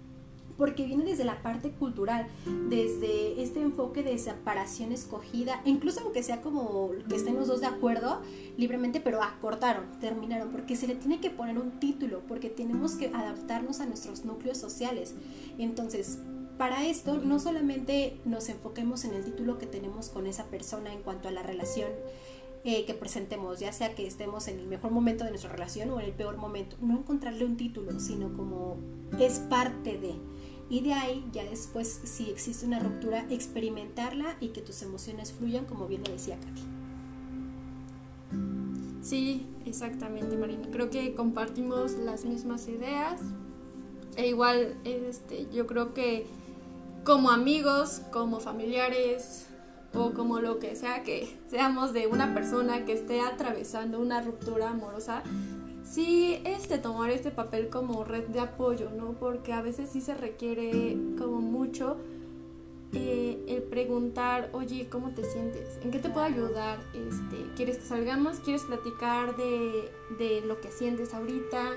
Porque 0.57 0.87
viene 0.87 1.05
desde 1.05 1.25
la 1.25 1.43
parte 1.43 1.71
cultural, 1.71 2.27
desde 2.69 3.43
este 3.43 3.61
enfoque 3.61 4.03
de 4.03 4.19
separación 4.19 4.93
escogida, 4.93 5.61
incluso 5.65 6.01
aunque 6.01 6.23
sea 6.23 6.41
como 6.41 6.91
que 7.09 7.17
estén 7.17 7.37
los 7.37 7.49
dos 7.49 7.61
de 7.61 7.67
acuerdo 7.67 8.21
libremente, 8.57 9.01
pero 9.01 9.23
acortaron, 9.23 9.85
terminaron, 10.01 10.51
porque 10.51 10.77
se 10.77 10.87
le 10.87 10.95
tiene 10.95 11.21
que 11.21 11.31
poner 11.31 11.59
un 11.59 11.79
título, 11.79 12.23
porque 12.27 12.49
tenemos 12.49 12.93
que 12.93 13.09
adaptarnos 13.09 13.81
a 13.81 13.87
nuestros 13.87 14.25
núcleos 14.25 14.59
sociales. 14.59 15.15
Entonces, 15.59 16.19
para 16.59 16.87
esto 16.87 17.19
no 17.19 17.39
solamente 17.39 18.19
nos 18.25 18.49
enfoquemos 18.49 19.05
en 19.05 19.15
el 19.15 19.25
título 19.25 19.59
que 19.59 19.67
tenemos 19.67 20.09
con 20.09 20.27
esa 20.27 20.45
persona 20.45 20.93
en 20.93 21.03
cuanto 21.03 21.29
a 21.29 21.31
la 21.31 21.43
relación 21.43 21.91
eh, 22.69 22.85
que 22.85 22.95
presentemos, 22.95 23.61
ya 23.61 23.73
sea 23.73 23.95
que 23.95 24.07
estemos 24.07 24.49
en 24.49 24.59
el 24.59 24.67
mejor 24.67 24.91
momento 24.91 25.23
de 25.23 25.31
nuestra 25.31 25.53
relación 25.53 25.91
o 25.91 26.01
en 26.01 26.07
el 26.07 26.13
peor 26.13 26.37
momento, 26.37 26.77
no 26.81 26.99
encontrarle 26.99 27.45
un 27.45 27.57
título, 27.57 28.01
sino 28.01 28.37
como 28.37 28.79
es 29.21 29.39
parte 29.39 29.99
de. 29.99 30.17
Y 30.69 30.81
de 30.81 30.95
ahí 30.95 31.25
ya 31.33 31.45
después, 31.45 32.01
si 32.05 32.31
existe 32.31 32.67
una 32.67 32.81
ruptura, 32.81 33.25
experimentarla 33.31 34.37
y 34.41 34.49
que 34.49 34.63
tus 34.63 34.83
emociones 34.83 35.33
fluyan, 35.33 35.65
como 35.65 35.87
bien 35.87 36.03
lo 36.05 36.11
decía 36.11 36.37
Katy. 36.37 36.63
Sí, 39.03 39.47
exactamente, 39.65 40.37
Marina. 40.37 40.69
Creo 40.73 40.91
que 40.91 41.15
compartimos 41.15 41.93
las 41.93 42.25
mismas 42.25 42.67
ideas. 42.67 43.21
E 44.17 44.27
igual, 44.27 44.75
este, 44.85 45.47
yo 45.53 45.69
creo 45.69 45.95
que 45.95 46.27
como 47.05 47.31
amigos, 47.31 48.03
como 48.11 48.41
familiares 48.41 49.47
o 49.95 50.13
como 50.13 50.41
lo 50.41 50.59
que 50.59 50.75
sea 50.75 51.05
que 51.05 51.39
seamos 51.49 51.93
de 51.93 52.09
una 52.09 52.35
persona 52.35 52.85
que 52.85 52.95
esté 52.95 53.21
atravesando 53.21 54.01
una 54.01 54.21
ruptura 54.23 54.71
amorosa, 54.71 55.23
sí 55.87 56.41
este 56.45 56.79
tomar 56.79 57.11
este 57.11 57.31
papel 57.31 57.69
como 57.69 58.05
red 58.05 58.25
de 58.25 58.41
apoyo, 58.41 58.91
¿no? 58.91 59.13
Porque 59.13 59.53
a 59.53 59.63
veces 59.63 59.89
sí 59.91 60.01
se 60.01 60.15
requiere 60.15 60.99
como 61.19 61.41
mucho 61.41 61.97
eh, 62.93 63.45
el 63.49 63.63
preguntar, 63.63 64.51
oye, 64.53 64.89
¿cómo 64.91 65.11
te 65.11 65.25
sientes? 65.25 65.79
¿En 65.83 65.91
qué 65.91 65.99
te 65.99 66.09
puedo 66.09 66.27
ayudar? 66.27 66.79
Este, 66.95 67.47
¿Quieres 67.57 67.79
que 67.79 67.85
salgamos? 67.85 68.41
¿Quieres 68.41 68.63
platicar 68.63 69.37
de, 69.37 69.91
de 70.19 70.41
lo 70.43 70.61
que 70.61 70.71
sientes 70.71 71.15
ahorita? 71.15 71.73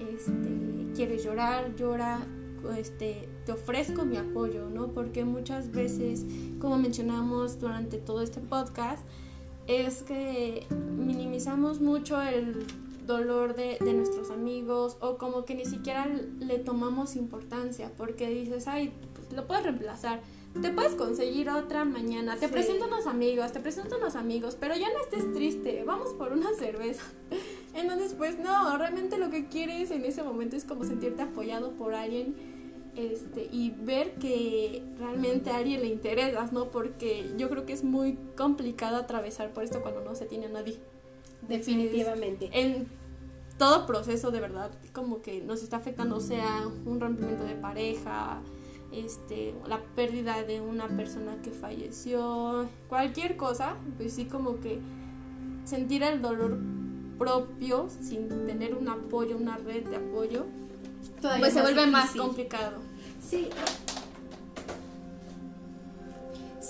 Este, 0.00 0.92
¿Quieres 0.94 1.24
llorar? 1.24 1.74
Llora 1.76 2.26
este, 2.76 3.28
te 3.44 3.52
ofrezco 3.52 4.04
mi 4.04 4.16
apoyo, 4.16 4.68
¿no? 4.70 4.88
Porque 4.88 5.24
muchas 5.24 5.72
veces, 5.72 6.24
como 6.60 6.78
mencionamos 6.78 7.58
durante 7.58 7.98
todo 7.98 8.22
este 8.22 8.40
podcast, 8.40 9.02
es 9.66 10.02
que 10.02 10.66
minimizamos 10.70 11.80
mucho 11.80 12.20
el 12.20 12.66
dolor 13.06 13.54
de, 13.54 13.78
nuestros 13.92 14.30
amigos 14.30 14.96
o 15.00 15.18
como 15.18 15.44
que 15.44 15.54
ni 15.54 15.64
siquiera 15.64 16.06
le 16.06 16.58
tomamos 16.58 17.16
importancia 17.16 17.90
porque 17.96 18.28
dices, 18.28 18.68
ay, 18.68 18.92
pues 19.14 19.32
lo 19.32 19.46
puedes 19.46 19.64
reemplazar, 19.64 20.20
te 20.60 20.70
puedes 20.70 20.94
conseguir 20.94 21.48
otra 21.48 21.84
mañana, 21.84 22.36
te 22.36 22.48
presento 22.48 22.86
unos 22.86 23.06
amigos, 23.06 23.52
te 23.52 23.60
presento 23.60 23.96
unos 23.96 24.16
amigos, 24.16 24.56
pero 24.58 24.74
ya 24.76 24.88
no 24.92 25.00
estés 25.00 25.32
triste, 25.32 25.82
vamos 25.84 26.12
por 26.14 26.32
una 26.32 26.52
cerveza. 26.58 27.02
Entonces, 27.74 28.14
pues 28.14 28.38
no, 28.38 28.76
realmente 28.76 29.16
lo 29.18 29.30
que 29.30 29.46
quieres 29.46 29.90
en 29.90 30.04
ese 30.04 30.22
momento 30.22 30.56
es 30.56 30.64
como 30.64 30.84
sentirte 30.84 31.22
apoyado 31.22 31.72
por 31.72 31.94
alguien 31.94 32.36
este, 32.96 33.48
y 33.50 33.70
ver 33.70 34.12
que 34.16 34.82
realmente 34.98 35.50
a 35.50 35.56
alguien 35.56 35.80
le 35.80 35.88
interesas, 35.88 36.52
¿no? 36.52 36.70
Porque 36.70 37.30
yo 37.38 37.48
creo 37.48 37.64
que 37.64 37.72
es 37.72 37.82
muy 37.82 38.18
complicado 38.36 38.96
atravesar 38.96 39.52
por 39.54 39.64
esto 39.64 39.80
cuando 39.80 40.02
no 40.02 40.14
se 40.14 40.26
tiene 40.26 40.46
a 40.46 40.50
nadie. 40.50 40.78
Definitivamente. 41.48 42.50
en 42.52 42.86
todo 43.58 43.86
proceso 43.86 44.30
de 44.30 44.40
verdad, 44.40 44.70
como 44.92 45.22
que 45.22 45.40
nos 45.40 45.62
está 45.62 45.76
afectando, 45.76 46.20
sea 46.20 46.66
un 46.84 47.00
rompimiento 47.00 47.44
de 47.44 47.54
pareja, 47.54 48.40
este, 48.90 49.54
la 49.66 49.80
pérdida 49.94 50.42
de 50.42 50.60
una 50.60 50.88
persona 50.88 51.40
que 51.42 51.50
falleció, 51.50 52.68
cualquier 52.88 53.36
cosa, 53.36 53.76
pues 53.96 54.14
sí 54.14 54.24
como 54.24 54.60
que 54.60 54.80
sentir 55.64 56.02
el 56.02 56.20
dolor 56.20 56.58
propio 57.18 57.88
sin 58.00 58.28
tener 58.46 58.74
un 58.74 58.88
apoyo, 58.88 59.36
una 59.36 59.56
red 59.58 59.88
de 59.88 59.96
apoyo, 59.96 60.46
pues 61.38 61.52
se 61.52 61.62
vuelve 61.62 61.86
más 61.86 62.10
complicado. 62.16 62.80
Sí. 63.20 63.48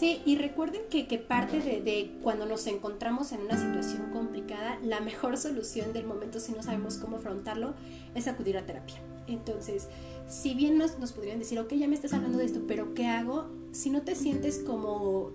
Sí, 0.03 0.21
y 0.27 0.35
recuerden 0.35 0.83
que, 0.91 1.07
que 1.07 1.17
parte 1.17 1.61
de, 1.61 2.19
cuando 2.25 2.45
nos 2.45 2.67
encontramos 2.67 3.31
en 3.31 3.43
una 3.43 3.57
situación 3.57 4.11
complicada, 4.11 4.77
la 4.83 4.99
mejor 4.99 5.38
solución 5.38 5.93
del 5.93 6.07
momento, 6.07 6.41
si 6.41 6.51
no 6.51 6.61
sabemos 6.61 6.97
cómo 6.97 7.19
afrontarlo, 7.19 7.75
es 8.17 8.27
acudir 8.27 8.59
a 8.59 8.67
terapia. 8.67 8.97
Entonces, 9.29 9.87
si 10.27 10.55
bien 10.55 10.77
nos, 10.77 10.99
nos 10.99 11.12
podrían 11.12 11.38
decir, 11.38 11.61
ok, 11.61 11.75
ya 11.75 11.87
me 11.87 11.95
estás 11.95 12.15
hablando 12.15 12.38
de 12.38 12.47
esto, 12.47 12.62
pero 12.67 12.95
¿qué 12.95 13.07
hago? 13.07 13.47
Si 13.71 13.91
no 13.91 14.03
te 14.03 14.17
sientes 14.17 14.59
como 14.59 15.31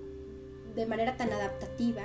de 0.76 0.86
manera 0.86 1.16
tan 1.16 1.32
adaptativa, 1.32 2.04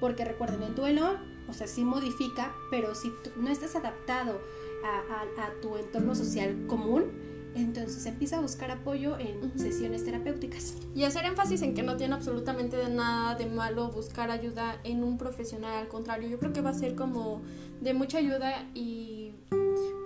porque 0.00 0.24
recuerden, 0.24 0.62
el 0.62 0.74
duelo, 0.74 1.18
o 1.50 1.52
sea, 1.52 1.66
sí 1.66 1.84
modifica, 1.84 2.54
pero 2.70 2.94
si 2.94 3.12
no 3.36 3.50
estás 3.50 3.76
adaptado 3.76 4.40
a, 4.86 5.60
tu 5.60 5.76
entorno 5.76 6.14
social 6.14 6.66
común, 6.66 7.29
entonces 7.54 8.04
empieza 8.06 8.38
a 8.38 8.40
buscar 8.40 8.70
apoyo 8.70 9.18
en 9.18 9.58
sesiones 9.58 10.04
terapéuticas. 10.04 10.74
Y 10.94 11.04
hacer 11.04 11.24
énfasis 11.24 11.62
en 11.62 11.74
que 11.74 11.82
no 11.82 11.96
tiene 11.96 12.14
absolutamente 12.14 12.76
nada 12.88 13.34
de 13.34 13.46
malo 13.46 13.90
buscar 13.90 14.30
ayuda 14.30 14.80
en 14.84 15.02
un 15.02 15.18
profesional, 15.18 15.74
al 15.74 15.88
contrario, 15.88 16.28
yo 16.28 16.38
creo 16.38 16.52
que 16.52 16.60
va 16.60 16.70
a 16.70 16.74
ser 16.74 16.94
como 16.94 17.42
de 17.80 17.94
mucha 17.94 18.18
ayuda 18.18 18.66
y 18.74 19.32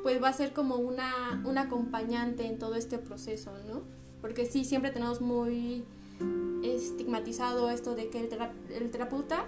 pues 0.03 0.23
va 0.23 0.29
a 0.29 0.33
ser 0.33 0.53
como 0.53 0.77
una, 0.77 1.43
un 1.45 1.59
acompañante 1.59 2.47
en 2.47 2.59
todo 2.59 2.75
este 2.75 2.99
proceso, 2.99 3.53
¿no? 3.67 3.83
Porque 4.21 4.47
sí, 4.47 4.65
siempre 4.65 4.91
tenemos 4.91 5.21
muy 5.21 5.85
estigmatizado 6.63 7.71
esto 7.71 7.95
de 7.95 8.09
que 8.09 8.21
el, 8.21 8.29
el 8.75 8.91
terapeuta 8.91 9.45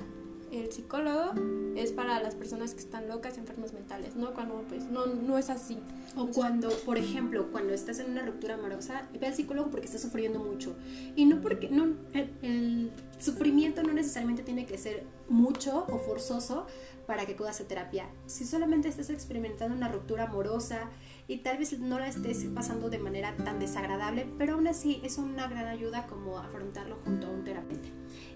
el 0.60 0.72
psicólogo 0.72 1.32
es 1.76 1.92
para 1.92 2.22
las 2.22 2.34
personas 2.34 2.74
que 2.74 2.80
están 2.80 3.08
locas, 3.08 3.38
enfermas 3.38 3.72
mentales, 3.72 4.16
¿no? 4.16 4.32
Cuando 4.34 4.62
pues 4.68 4.84
no, 4.84 5.06
no 5.06 5.38
es 5.38 5.50
así. 5.50 5.78
O 6.16 6.28
cuando, 6.28 6.70
por 6.84 6.98
ejemplo, 6.98 7.50
cuando 7.52 7.74
estás 7.74 7.98
en 7.98 8.10
una 8.10 8.24
ruptura 8.24 8.54
amorosa, 8.54 9.08
ve 9.18 9.26
al 9.26 9.34
psicólogo 9.34 9.70
porque 9.70 9.86
estás 9.86 10.02
sufriendo 10.02 10.38
mucho. 10.38 10.74
Y 11.14 11.26
no 11.26 11.40
porque, 11.40 11.68
no, 11.68 11.94
el, 12.42 12.90
sufrimiento 13.18 13.82
no 13.82 13.92
necesariamente 13.92 14.42
tiene 14.42 14.66
que 14.66 14.78
ser 14.78 15.04
mucho 15.28 15.86
o 15.88 15.98
forzoso 15.98 16.66
para 17.06 17.24
que 17.26 17.32
acudas 17.32 17.60
a 17.60 17.64
terapia. 17.64 18.08
Si 18.26 18.44
solamente 18.44 18.88
estás 18.88 19.10
experimentando 19.10 19.74
una 19.74 19.88
ruptura 19.88 20.24
amorosa 20.24 20.90
y 21.28 21.38
tal 21.38 21.58
vez 21.58 21.78
no 21.78 21.98
la 21.98 22.08
estés 22.08 22.44
pasando 22.54 22.88
de 22.88 22.98
manera 22.98 23.36
tan 23.36 23.58
desagradable, 23.58 24.28
pero 24.38 24.54
aún 24.54 24.68
así 24.68 25.00
es 25.02 25.18
una 25.18 25.48
gran 25.48 25.66
ayuda 25.66 26.06
como 26.06 26.38
afrontarlo 26.38 26.98
junto 27.04 27.26
a 27.26 27.30
un 27.30 27.44
terapeuta. 27.44 27.88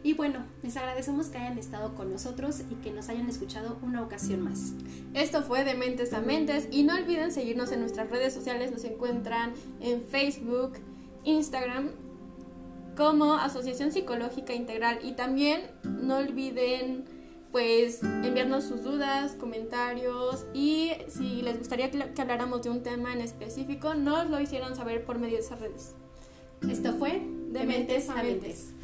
Y 0.02 0.14
bueno, 0.14 0.44
les 0.62 0.76
agradecemos 0.76 1.28
que 1.28 1.38
hayan 1.38 1.58
estado 1.58 1.94
con 1.94 2.10
nosotros 2.10 2.62
y 2.70 2.74
que 2.76 2.90
nos 2.90 3.08
hayan 3.08 3.28
escuchado 3.28 3.78
una 3.82 4.02
ocasión 4.02 4.40
más. 4.40 4.72
Esto 5.14 5.42
fue 5.42 5.64
de 5.64 5.74
Mentes 5.74 6.12
a 6.12 6.20
Mentes 6.20 6.68
y 6.70 6.82
no 6.82 6.94
olviden 6.94 7.32
seguirnos 7.32 7.70
en 7.72 7.80
nuestras 7.80 8.10
redes 8.10 8.34
sociales, 8.34 8.72
nos 8.72 8.84
encuentran 8.84 9.52
en 9.80 10.02
Facebook, 10.02 10.78
Instagram 11.24 11.90
como 12.96 13.34
Asociación 13.34 13.92
Psicológica 13.92 14.52
Integral 14.52 14.98
y 15.02 15.12
también 15.12 15.70
no 15.84 16.18
olviden 16.18 17.19
pues 17.52 18.02
enviarnos 18.02 18.64
sus 18.64 18.82
dudas, 18.82 19.32
comentarios 19.32 20.46
y 20.54 20.92
si 21.08 21.42
les 21.42 21.58
gustaría 21.58 21.90
que 21.90 22.22
habláramos 22.22 22.62
de 22.62 22.70
un 22.70 22.82
tema 22.82 23.12
en 23.12 23.20
específico, 23.20 23.94
nos 23.94 24.28
lo 24.30 24.40
hicieran 24.40 24.76
saber 24.76 25.04
por 25.04 25.18
medio 25.18 25.36
de 25.36 25.42
esas 25.42 25.60
redes. 25.60 25.94
Esto 26.68 26.92
fue 26.94 27.22
De 27.48 27.64
Mentes 27.64 28.08
a 28.08 28.22
Mentes. 28.22 28.74